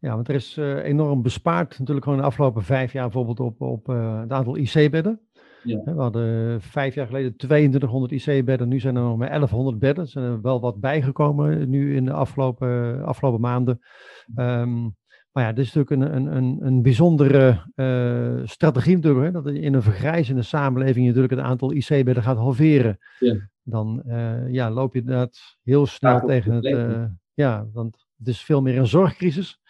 [0.00, 3.60] Ja, want er is uh, enorm bespaard natuurlijk gewoon de afgelopen vijf jaar bijvoorbeeld op,
[3.60, 5.20] op uh, het aantal IC-bedden.
[5.62, 5.82] Ja.
[5.84, 10.04] We hadden vijf jaar geleden 2200 IC-bedden, nu zijn er nog maar 1100 bedden.
[10.04, 13.80] Er zijn er wel wat bijgekomen nu in de afgelopen, afgelopen maanden.
[14.36, 14.96] Um,
[15.32, 19.74] maar ja, dit is natuurlijk een, een, een, bijzondere uh, strategie natuurlijk, hè, dat in
[19.74, 22.98] een vergrijzende samenleving je natuurlijk het aantal IC-bedden gaat halveren.
[23.18, 23.48] Ja.
[23.62, 24.02] Dan
[24.48, 28.86] ja, loop je inderdaad heel snel tegen het, ja, want het is veel meer een
[28.86, 29.60] zorgcrisis.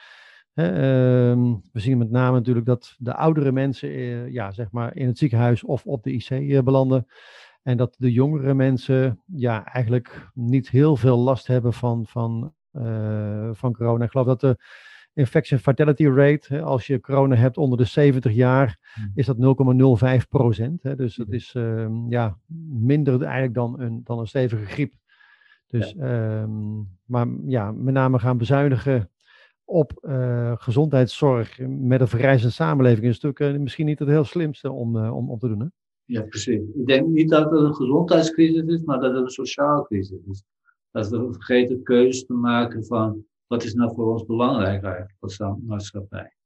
[0.55, 3.91] Ehm, we zien met name natuurlijk dat de oudere mensen
[4.33, 7.07] ja, zeg maar in het ziekenhuis of op de IC belanden.
[7.63, 13.51] En dat de jongere mensen ja, eigenlijk niet heel veel last hebben van, van uh,
[13.53, 14.05] van corona.
[14.05, 14.57] Ik geloof dat de
[15.15, 19.11] infection fatality rate, als je corona hebt onder de 70 jaar, hmm.
[19.15, 19.37] is dat
[20.23, 20.83] 0,05 procent.
[20.83, 24.93] Dus dat is uh, ja, minder eigenlijk dan een, dan een stevige griep.
[25.69, 26.43] Dus, ja.
[26.43, 29.11] Um, maar ja, met name gaan bezuinigen
[29.65, 34.71] op uh, gezondheidszorg met een vergrijzende samenleving is natuurlijk uh, misschien niet het heel slimste
[34.71, 35.61] om, uh, om, om te doen.
[35.61, 35.67] Hè?
[36.05, 36.61] Ja, precies.
[36.75, 40.45] Ik denk niet dat het een gezondheidscrisis is, maar dat het een sociale crisis is
[40.91, 45.39] dat we vergeten keuzes te maken van wat is nou voor ons belangrijk eigenlijk als
[45.39, 46.37] maatschappij.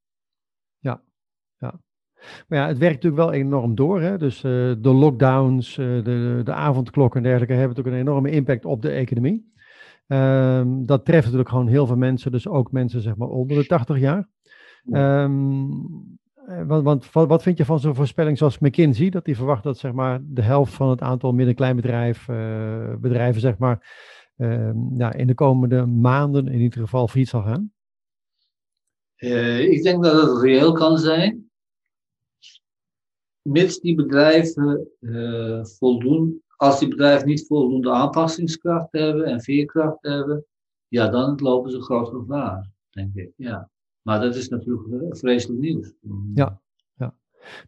[0.79, 1.03] Ja,
[1.59, 1.81] ja.
[2.49, 4.01] Maar ja, het werkt natuurlijk wel enorm door.
[4.01, 4.19] Hè?
[4.19, 4.43] Dus uh,
[4.79, 8.91] de lockdowns, uh, de, de avondklok en dergelijke hebben natuurlijk een enorme impact op de
[8.91, 9.51] economie.
[10.07, 13.67] Um, dat treft natuurlijk gewoon heel veel mensen, dus ook mensen zeg maar onder de
[13.67, 14.29] 80 jaar.
[14.85, 15.23] Ja.
[15.23, 16.19] Um,
[16.67, 19.93] want, want wat, vind je van zo'n voorspelling zoals McKinsey, dat die verwacht dat zeg
[19.93, 23.97] maar, de helft van het aantal midden-kleinbedrijf, uh, bedrijven zeg maar,
[24.37, 24.71] uh,
[25.11, 27.73] in de komende maanden in ieder geval failliet zal gaan?
[29.17, 31.42] Ik denk dat het reëel kan zijn.
[33.43, 40.45] Mits die bedrijven uh, voldoen, als die bedrijven niet voldoende aanpassingskracht hebben en veerkracht hebben,
[40.89, 43.33] ja, dan lopen ze groot gevaar, denk ik.
[43.37, 43.71] Ja.
[44.03, 45.93] Maar dat is natuurlijk vreselijk nieuws.
[46.35, 46.63] Ja,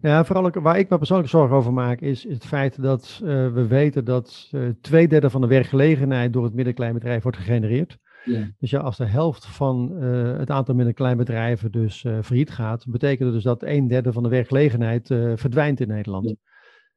[0.01, 3.53] nou ja, vooral waar ik me persoonlijk zorgen over maak, is, het feit dat uh,
[3.53, 7.99] we weten dat uh, twee derde van de werkgelegenheid door het middenkleinbedrijf wordt gegenereerd.
[8.25, 8.51] Ja.
[8.59, 13.33] Dus ja, als de helft van uh, het aantal middenkleinbedrijven dus failliet gaat, betekent dat
[13.33, 16.29] dus dat een derde van de werkgelegenheid verdwijnt in Nederland.
[16.29, 16.35] Ja.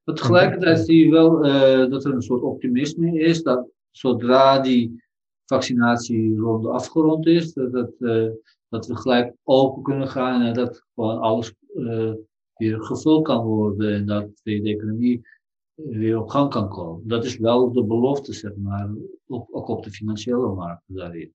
[0.04, 1.42] Maar tegelijkertijd zie je wel
[1.90, 5.04] dat er een soort optimisme is, dat zodra die
[5.46, 7.92] vaccinatieronde afgerond is, dat, dat
[8.70, 12.14] dat we gelijk open kunnen gaan en dat gewoon alles uh,
[12.56, 15.28] weer gevuld kan worden en dat de economie
[15.86, 17.08] weer op gang kan komen.
[17.08, 18.90] Dat is wel de belofte, zeg maar,
[19.28, 21.34] ook, ook op de financiële markt daarin.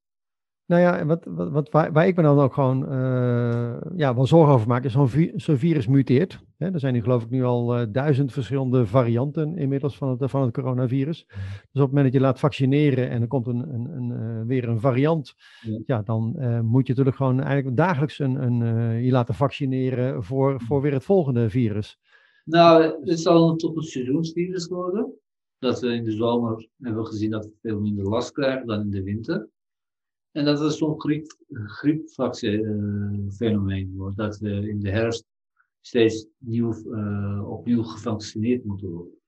[0.66, 4.26] Nou ja, wat, wat, wat, waar, waar ik me dan ook gewoon uh, ja, wel
[4.26, 6.44] zorgen over maak, is zo'n vi zo virus muteert.
[6.56, 10.30] Hè, er zijn nu geloof ik nu al uh, duizend verschillende varianten inmiddels van het,
[10.30, 11.24] van het coronavirus.
[11.26, 11.36] Dus
[11.72, 14.68] op het moment dat je laat vaccineren en er komt een, een, een uh, weer
[14.68, 16.22] een variant, ja, ja dan
[16.64, 21.04] moet je natuurlijk gewoon eigenlijk dagelijks een, een, je laten vaccineren voor, voor weer het
[21.04, 21.98] volgende virus.
[22.44, 25.14] Nou, het zal toch een seizoensvirus worden.
[25.58, 28.90] Dat we in de zomer hebben gezien dat we veel minder last krijgen dan in
[28.90, 29.48] de winter.
[30.30, 34.16] En dat het zo'n griep, griepfenomeen wordt.
[34.16, 35.24] Dat we in de herfst
[35.80, 39.20] steeds nieuw, uh, opnieuw gevaccineerd moeten worden.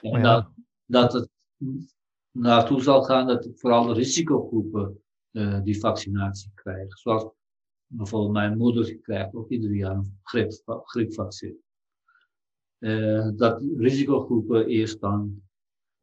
[0.00, 0.22] En ja.
[0.22, 0.50] dat,
[0.86, 1.28] dat het
[2.30, 6.98] naartoe zal gaan dat vooral de risicogroepen uh, die vaccinatie krijgen.
[6.98, 7.26] Zoals
[7.86, 11.64] bijvoorbeeld mijn moeder krijgt ook ieder jaar een griep, griepvaccin.
[12.78, 15.42] Uh, dat risicogroepen eerst dan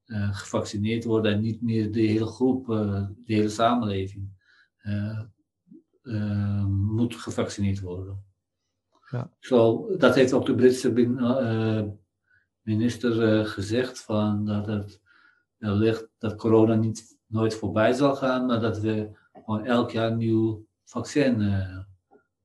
[0.05, 4.31] uh, gevaccineerd worden en niet meer de hele groep, uh, de hele samenleving
[6.67, 8.23] moet gevaccineerd worden.
[9.09, 9.31] Ja.
[9.39, 10.91] Zo, dat heeft ook de Britse
[12.61, 15.01] minister gezegd, van dat het
[15.57, 20.17] wellicht dat corona niet nooit voorbij zal gaan, maar dat we gewoon elk jaar een
[20.17, 21.65] nieuw vaccin,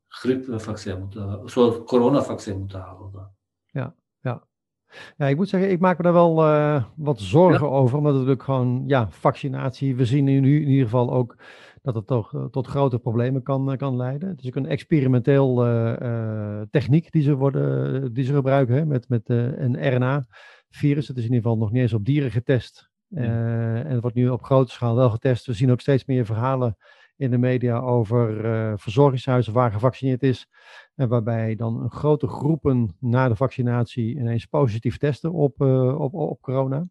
[0.09, 3.37] griepvaccin moeten, zo'n coronavaccin moeten halen.
[3.67, 4.46] Ja, ja.
[5.16, 7.72] Ja, ik moet zeggen, ik maak me daar wel uh, wat zorgen ja.
[7.72, 11.37] over, omdat het natuurlijk gewoon, ja, vaccinatie, we zien nu in ieder geval ook
[11.83, 14.28] dat het toch uh, tot grote problemen kan, uh, kan leiden.
[14.28, 15.54] Het is ook een experimenteel
[16.70, 21.09] techniek die ze, worden, die ze gebruiken, hè, met, met een RNA-virus.
[21.09, 22.90] Het is in ieder geval nog niet eens op dieren getest.
[23.09, 23.22] Ja.
[23.22, 25.46] en het wordt nu op grote schaal wel getest.
[25.46, 26.76] We zien ook steeds meer verhalen
[27.18, 30.48] in de media over uh, verzorgingshuizen waar gevaccineerd is.
[30.94, 36.40] En waarbij dan grote groepen na de vaccinatie ineens positief testen op, uh, op, op
[36.40, 36.87] corona.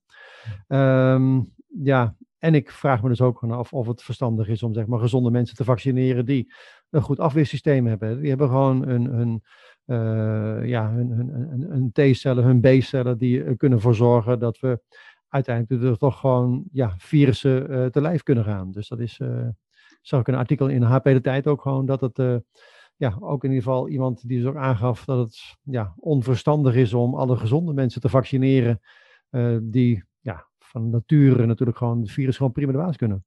[0.68, 4.86] Um, ja, en ik vraag me dus ook af of het verstandig is om zeg
[4.86, 6.54] maar, gezonde mensen te vaccineren die
[6.90, 8.20] een goed afweersysteem hebben.
[8.20, 9.44] Die hebben gewoon een, een,
[9.86, 14.80] uh, ja, hun, hun, hun, T-cellen, hun B-cellen die er kunnen voor zorgen dat we
[15.28, 18.72] uiteindelijk toch gewoon ja, virussen uh, te lijf kunnen gaan.
[18.72, 19.20] Dus dat is,
[20.08, 22.38] zag ik een artikel in HP De Tijd ook gewoon, dat het uh,
[22.96, 26.94] ja, ook in ieder geval iemand die dus ook aangaf dat het ja, onverstandig is
[26.94, 28.80] om alle gezonde mensen te vaccineren,
[29.32, 33.26] uh, die ja, van nature natuurlijk gewoon het virus gewoon prima de baas kunnen.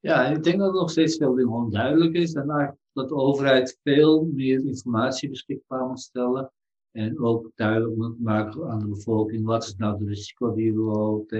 [0.00, 3.14] Ja, ik denk dat het nog steeds veel meer gewoon duidelijk is en dat de
[3.14, 6.52] overheid veel meer informatie beschikbaar moet stellen.
[6.90, 10.78] En ook duidelijk moet maken aan de bevolking wat is nou de risico die er
[10.78, 11.32] loopt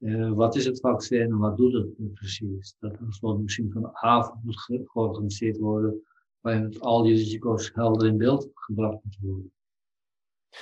[0.00, 2.76] uh, wat is het vaccin en wat doet het precies?
[2.78, 6.02] Dat zal misschien van avond moet georganiseerd worden,
[6.40, 9.52] waarin al die risico's helder in beeld gebracht moeten worden.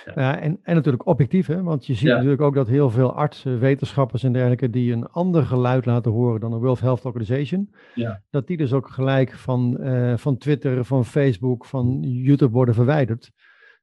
[0.04, 0.12] Ja.
[0.14, 1.62] ja, en, en natuurlijk objectief, hè?
[1.62, 2.14] want je ziet ja.
[2.14, 6.40] natuurlijk ook dat heel veel artsen, wetenschappers en dergelijke, die een ander geluid laten horen
[6.40, 8.22] dan de World Health Organization, ja.
[8.30, 13.30] dat die dus ook gelijk van, uh, van Twitter, van Facebook, van YouTube worden verwijderd.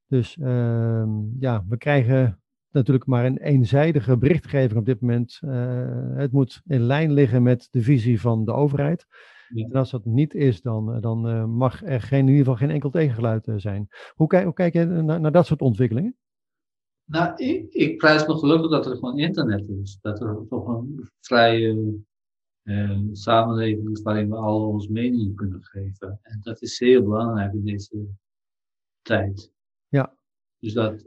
[0.07, 1.05] Dus uh,
[1.39, 2.39] ja, we krijgen
[2.75, 5.39] natuurlijk maar een eenzijdige berichtgeving op dit moment.
[5.41, 9.05] Uh, het moet in lijn liggen met de visie van de overheid.
[9.49, 9.65] Ja.
[9.65, 12.69] En als dat niet is, dan, dan uh, mag er geen, in ieder geval geen
[12.69, 13.87] enkel tegengeluid zijn.
[14.13, 16.15] Hoe, kijk, hoe kijk je naar, naar, dat soort ontwikkelingen?
[17.05, 19.97] Nou, ik, ik prijs me gelukkig dat er gewoon internet is.
[20.01, 21.99] Dat er toch een vrije
[23.11, 26.19] samenleving is waarin we al onze meningen kunnen geven.
[26.21, 28.07] En dat is zeer belangrijk in deze
[29.01, 29.51] tijd.
[29.87, 30.15] Ja.
[30.59, 31.05] Dus dat,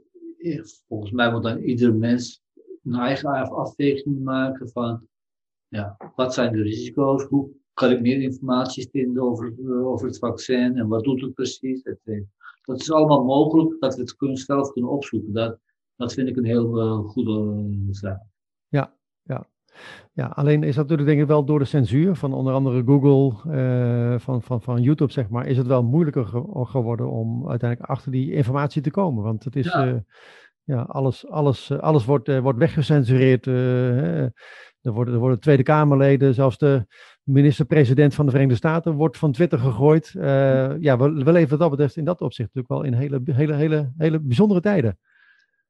[0.89, 2.43] volgens mij moet dan ieder mens
[2.83, 5.07] een eigen afweging maken van,
[5.69, 7.25] ja, wat zijn de risico's?
[7.25, 11.83] Hoe kan ik meer informatie vinden over, over het vaccin en wat doet het precies?
[12.63, 15.33] Dat is allemaal mogelijk dat we het kunnen, zelf kunnen opzoeken.
[15.33, 15.59] Dat,
[15.97, 18.23] dat vind ik een heel uh, goede zaak.
[18.69, 19.49] Ja, ja.
[20.13, 23.53] Ja, alleen is dat natuurlijk denk ik wel door de censuur van onder andere Google,
[23.55, 27.91] uh, van, van, van YouTube zeg maar, is het wel moeilijker ge geworden om uiteindelijk
[27.91, 29.23] achter die informatie te komen.
[29.23, 29.95] Want het is, ja, uh,
[30.65, 33.47] ja alles, alles, uh, alles wordt, wordt weggecensureerd.
[33.47, 34.33] er,
[34.83, 36.87] worden, er worden Tweede Kamerleden, zelfs de
[37.23, 40.11] minister-president van de Verenigde Staten wordt van Twitter gegooid.
[40.81, 43.55] ja, we, we leven wat dat betreft in dat opzicht natuurlijk wel in hele, hele,
[43.55, 44.99] hele, hele bijzondere tijden.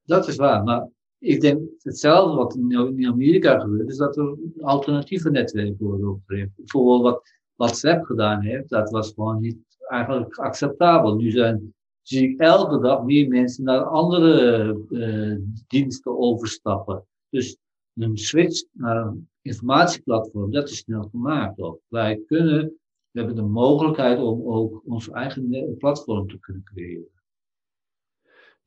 [0.04, 0.88] Dat is waar, maar
[1.18, 6.50] ik denk hetzelfde wat in Amerika gebeurt, is dat er alternatieve netwerken worden opgericht.
[6.56, 7.22] Bijvoorbeeld wat
[7.54, 9.58] WhatsApp gedaan heeft, dat was gewoon niet
[9.88, 11.14] eigenlijk acceptabel.
[11.14, 17.04] Nu zijn, zie ik elke dag meer mensen naar andere uh, diensten overstappen.
[17.30, 17.56] Dus
[17.94, 21.60] een switch naar een informatieplatform, dat is snel gemaakt.
[21.60, 21.80] Ook.
[21.88, 22.78] Wij kunnen
[23.10, 27.17] we hebben de mogelijkheid om ook ons eigen platform te kunnen creëren.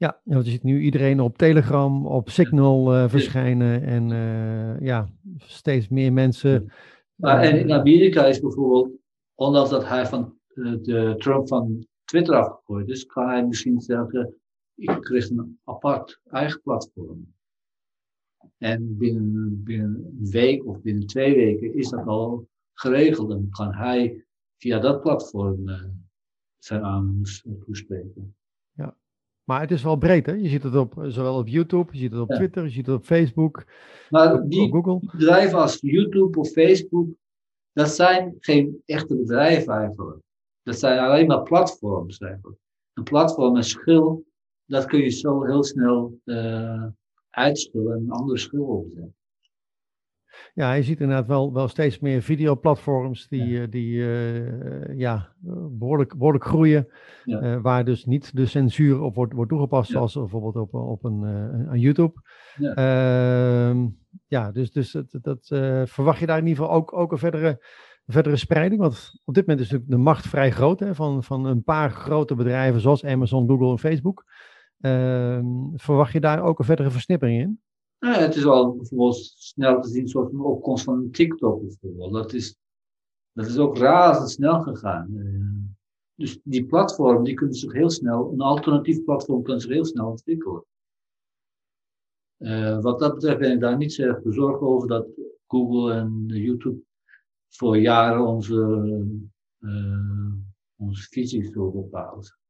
[0.01, 5.09] Ja, want je ziet nu iedereen op Telegram, op Signal uh, verschijnen en uh, ja,
[5.37, 6.71] steeds meer mensen.
[7.15, 8.91] Maar en in Amerika is bijvoorbeeld,
[9.35, 14.35] ondanks dat hij van de Trump van Twitter afgegooid is, kan hij misschien zeggen,
[14.75, 17.33] ik kreeg een apart eigen platform.
[18.57, 23.29] En binnen, binnen een week of binnen twee weken is dat al geregeld.
[23.29, 24.25] Dan kan hij
[24.57, 25.69] via dat platform
[26.57, 28.35] zijn aanhangers toespreken.
[29.43, 30.33] Maar het is wel breed, hè?
[30.33, 32.95] Je ziet het op, zowel op YouTube, je ziet het op Twitter, je ziet het
[32.95, 33.65] op Facebook,
[34.09, 34.99] maar op, die Google.
[35.11, 37.07] bedrijven als YouTube of Facebook,
[37.71, 40.19] dat zijn geen echte bedrijven eigenlijk.
[40.63, 42.59] Dat zijn alleen maar platforms eigenlijk.
[42.93, 44.25] Een platform een schil,
[44.65, 46.85] dat kun je zo heel snel uh,
[47.29, 49.15] uitschillen en een andere schil opzetten.
[50.53, 53.65] Ja, je ziet inderdaad wel, wel steeds meer videoplatforms die, ja.
[53.65, 55.33] die uh, ja,
[55.69, 56.87] behoorlijk, behoorlijk groeien.
[57.23, 57.41] Ja.
[57.41, 59.93] Uh, waar dus niet de censuur op wordt, wordt toegepast, ja.
[59.93, 62.21] zoals bijvoorbeeld op, op een, uh, een YouTube.
[62.55, 63.87] Ja, ehm,
[64.27, 65.47] ja dus, dus dat, dat
[65.89, 67.65] verwacht je daar in ieder geval ook, ook een verdere,
[68.05, 68.81] verdere spreiding?
[68.81, 71.91] Want op dit moment is natuurlijk de macht vrij groot hè, van, van een paar
[71.91, 74.25] grote bedrijven zoals Amazon, Google en Facebook.
[74.79, 77.61] Ehm, verwacht je daar ook een verdere versnippering in?
[78.01, 82.13] Nou ja, het is al bijvoorbeeld snel te zien zoals een opkomst van TikTok bijvoorbeeld.
[82.13, 82.57] Dat is,
[83.31, 85.13] dat is ook razendsnel gegaan.
[85.13, 85.75] Uh,
[86.15, 90.09] dus die platform, die kunnen zich heel snel, een alternatief platform kan zich heel snel
[90.09, 90.65] ontwikkelen.
[92.37, 95.07] Uh, wat dat betreft ben ik daar niet zo erg bezorgd over dat
[95.47, 96.81] Google en YouTube
[97.47, 98.53] voor jaren onze,
[99.59, 100.33] uh,
[100.75, 102.40] onze visies zullen bepalen.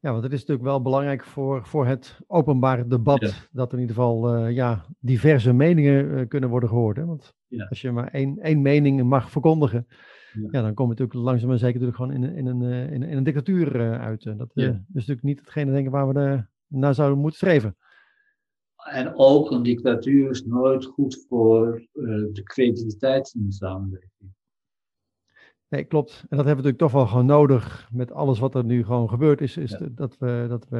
[0.00, 3.30] Ja, want het is natuurlijk wel belangrijk voor, voor het openbare debat ja.
[3.52, 6.96] dat in ieder geval uh, ja, diverse meningen uh, kunnen worden gehoord.
[6.96, 7.04] Hè?
[7.04, 7.66] Want ja.
[7.68, 9.86] als je maar één, één mening mag verkondigen,
[10.32, 10.48] ja.
[10.50, 13.02] ja dan kom je natuurlijk langzaam maar zeker natuurlijk gewoon in, in, een, uh, in,
[13.02, 14.24] in een dictatuur uit.
[14.24, 17.76] Dat is natuurlijk niet hetgene denken waar we naar zouden moeten streven.
[18.90, 21.86] En ook een dictatuur is nooit goed voor
[22.32, 24.34] de creativiteit in de samenleving.
[25.72, 26.10] Nee, klopt.
[26.10, 29.08] En dat hebben we natuurlijk toch wel gewoon nodig met alles wat er nu gewoon
[29.08, 29.56] gebeurd is.
[29.56, 29.88] Is ja.
[29.90, 30.78] dat we, dat we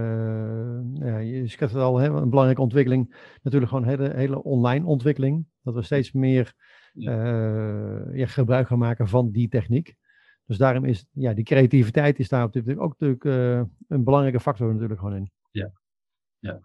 [0.94, 3.34] ja, je schetst het al, hè, een belangrijke ontwikkeling.
[3.42, 5.46] Natuurlijk gewoon hele, hele online ontwikkeling.
[5.62, 6.54] Dat we steeds meer
[6.92, 7.24] ja.
[7.24, 9.94] Uh, ja, gebruik gaan maken van die techniek.
[10.46, 14.04] Dus daarom is ja, die creativiteit is daar op dit moment ook natuurlijk uh, een
[14.04, 15.30] belangrijke factor natuurlijk gewoon in.
[15.50, 15.72] Ja,
[16.38, 16.60] ja.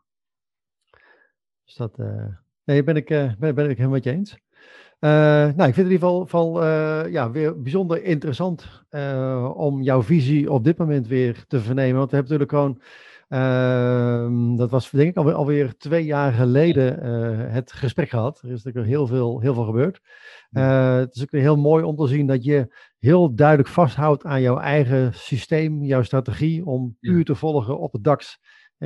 [1.63, 2.27] Dus dat, uh,
[2.63, 4.37] nee, ben ik, ben, ben ik helemaal met je eens.
[4.99, 9.81] Uh, nou, ik vind het in ieder geval, uh, ja, weer bijzonder interessant uh, om
[9.81, 11.97] jouw visie op dit moment weer te vernemen.
[11.97, 12.81] Want we hebben natuurlijk gewoon,
[13.27, 17.03] ehm, dat was denk ik alweer, alweer twee jaar geleden
[17.51, 18.41] het gesprek gehad.
[18.41, 20.01] Er is natuurlijk heel veel, heel veel gebeurd.
[20.99, 24.57] het is ook heel mooi om te zien dat je heel duidelijk vasthoudt aan jouw
[24.57, 28.39] eigen systeem, jouw strategie om puur te volgen op het DAX.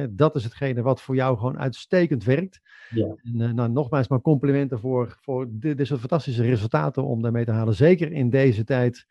[0.09, 2.61] Dat is hetgene wat voor jou gewoon uitstekend werkt.
[2.89, 3.05] Ja.
[3.05, 7.45] En uh, nou, nogmaals maar complimenten voor, voor dit, dit soort fantastische resultaten om daarmee
[7.45, 7.75] te halen.
[7.75, 9.05] Zeker in deze tijd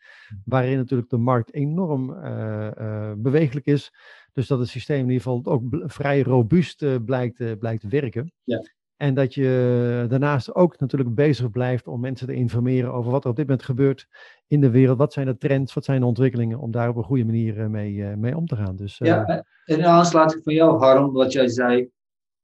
[0.45, 3.93] waarin natuurlijk de markt enorm uh, uh, bewegelijk is.
[4.33, 8.31] Dus dat het systeem in ieder geval ook vrij robuust blijkt, blijkt te werken.
[8.43, 8.61] Ja.
[9.01, 13.29] En dat je daarnaast ook natuurlijk bezig blijft om mensen te informeren over wat er
[13.29, 14.07] op dit moment gebeurt
[14.47, 14.97] in de wereld.
[14.97, 18.03] Wat zijn de trends, wat zijn de ontwikkelingen, om daar op een goede manier mee,
[18.15, 18.75] mee om te gaan.
[18.75, 21.89] Dus, ja, en in aansluiting van jou, Harm, wat jij zei,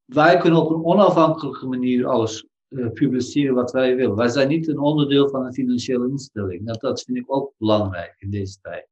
[0.04, 4.16] wij kunnen op een onafhankelijke manier alles uh, publiceren wat wij willen.
[4.16, 6.66] Wij zijn niet een onderdeel van een financiële instelling.
[6.66, 8.88] Dat, dat vind ik ook belangrijk in deze tijd.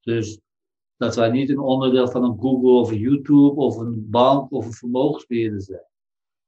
[0.00, 0.40] Dus
[0.96, 4.66] dat wij niet een onderdeel van een Google of een YouTube of een bank of
[4.66, 5.84] een vermogensbeheerder zijn.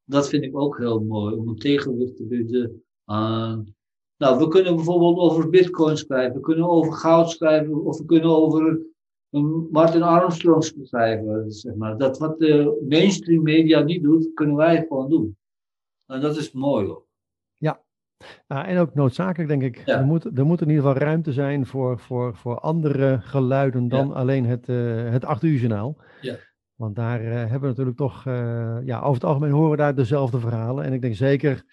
[0.09, 3.75] Dat vind ik ook heel mooi, om een tegenwicht te bieden aan.
[4.17, 8.31] Nou, we kunnen bijvoorbeeld over bitcoin schrijven, we kunnen over goud schrijven, of we kunnen
[8.31, 8.81] over
[9.71, 11.99] Martin Armstrong schrijven, zeg maar.
[11.99, 15.37] Dat wat de mainstream media niet doet, kunnen wij gewoon doen.
[16.07, 17.07] En dat is mooi ook.
[17.57, 17.83] Ja,
[18.49, 19.87] uh, en ook noodzakelijk denk ik.
[19.87, 19.99] Ja.
[19.99, 24.09] Er, moet, er moet in ieder geval ruimte zijn voor, voor, voor andere geluiden dan
[24.09, 24.15] ja.
[24.15, 25.97] alleen het, uh, het 8 uur journaal.
[26.21, 26.37] Ja.
[26.79, 28.25] Want daar uh, hebben we natuurlijk toch,
[28.85, 30.85] ja, over het algemeen horen we daar dezelfde verhalen.
[30.85, 31.65] En ik denk zeker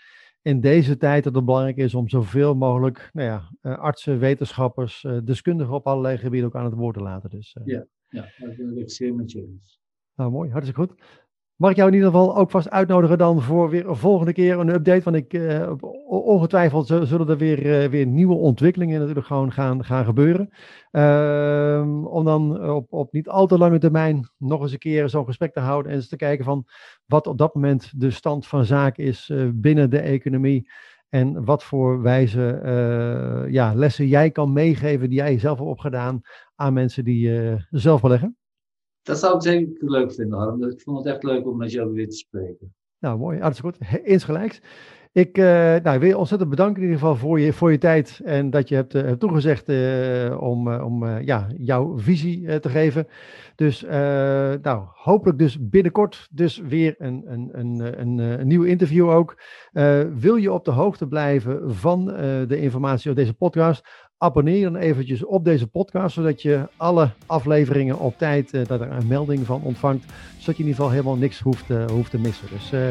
[0.41, 5.08] in deze tijd dat het belangrijk is om zoveel mogelijk nou ja, uh, artsen, wetenschappers,
[5.24, 7.30] deskundigen op allerlei gebieden ook aan het woord te laten.
[7.30, 9.80] Dus, ja, ja, dat ben ik zeer met je eens.
[10.16, 11.24] Nou, mooi, hartstikke goed.
[11.56, 14.60] Mag ik jou in ieder geval ook vast uitnodigen dan voor weer een volgende keer
[14.60, 15.03] een update?
[15.03, 15.72] Want ik, uh,
[16.08, 20.49] ongetwijfeld zullen er weer, uh, weer nieuwe ontwikkelingen natuurlijk gewoon gaan, gaan gebeuren.
[20.91, 25.26] Uh, om dan op, op niet al te lange termijn nog eens een keer zo'n
[25.26, 26.66] gesprek te houden en eens te kijken van
[27.06, 30.72] wat op dat moment de stand van zaken is binnen de economie.
[31.10, 32.60] En wat voor wijze
[33.49, 36.22] ja, lessen jij kan meegeven die jij zelf hebt opgedaan
[36.56, 38.38] aan mensen die zelf beleggen?
[39.06, 40.64] Dat zou ik zeker leuk vinden, Harm.
[40.64, 42.74] Ik vond het echt leuk om met jou weer te spreken.
[42.99, 43.38] Nou, mooi.
[43.38, 43.78] Ah, dat is goed.
[44.03, 44.62] Insgelijks.
[45.12, 45.45] Ik uh,
[45.84, 48.70] nou, wil je ontzettend bedanken in ieder geval voor je, voor je tijd en dat
[48.70, 53.08] je hebt, uh, hebt toegezegd uh, om, om ja, jouw visie te geven.
[53.56, 53.82] Dus
[54.62, 59.41] nou, hopelijk dus binnenkort dus weer een, een, een, een, een nieuw interview ook.
[60.16, 62.06] wil je op de hoogte blijven van
[62.47, 64.05] de informatie op deze podcast?
[64.18, 68.91] Abonneer dan eventjes op deze podcast, zodat je alle afleveringen op tijd, uh, dat er
[68.91, 70.05] een melding van ontvangt,
[70.38, 72.47] zodat je in ieder geval helemaal niks hoeft, uh, hoeft te missen.
[72.51, 72.89] Dus uh,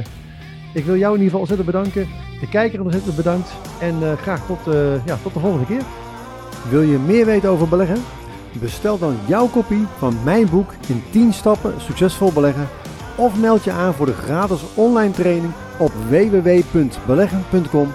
[0.75, 2.07] ik wil jou in ieder geval ontzettend bedanken,
[2.41, 4.59] de kijker ontzettend bedankt en graag tot,
[5.07, 5.83] ja, tot de volgende keer.
[6.71, 8.03] Wil je meer weten over beleggen?
[8.61, 12.69] Bestel dan jouw kopie van mijn boek in 10 stappen succesvol beleggen
[13.17, 17.89] of meld je aan voor de gratis online training op www.beleggen.com.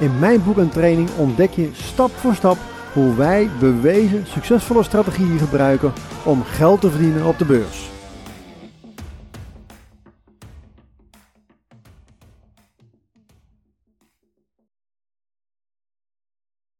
[0.00, 2.56] In mijn boek en training ontdek je stap voor stap
[2.96, 5.92] hoe wij bewezen succesvolle strategieën gebruiken
[6.24, 7.95] om geld te verdienen op de beurs.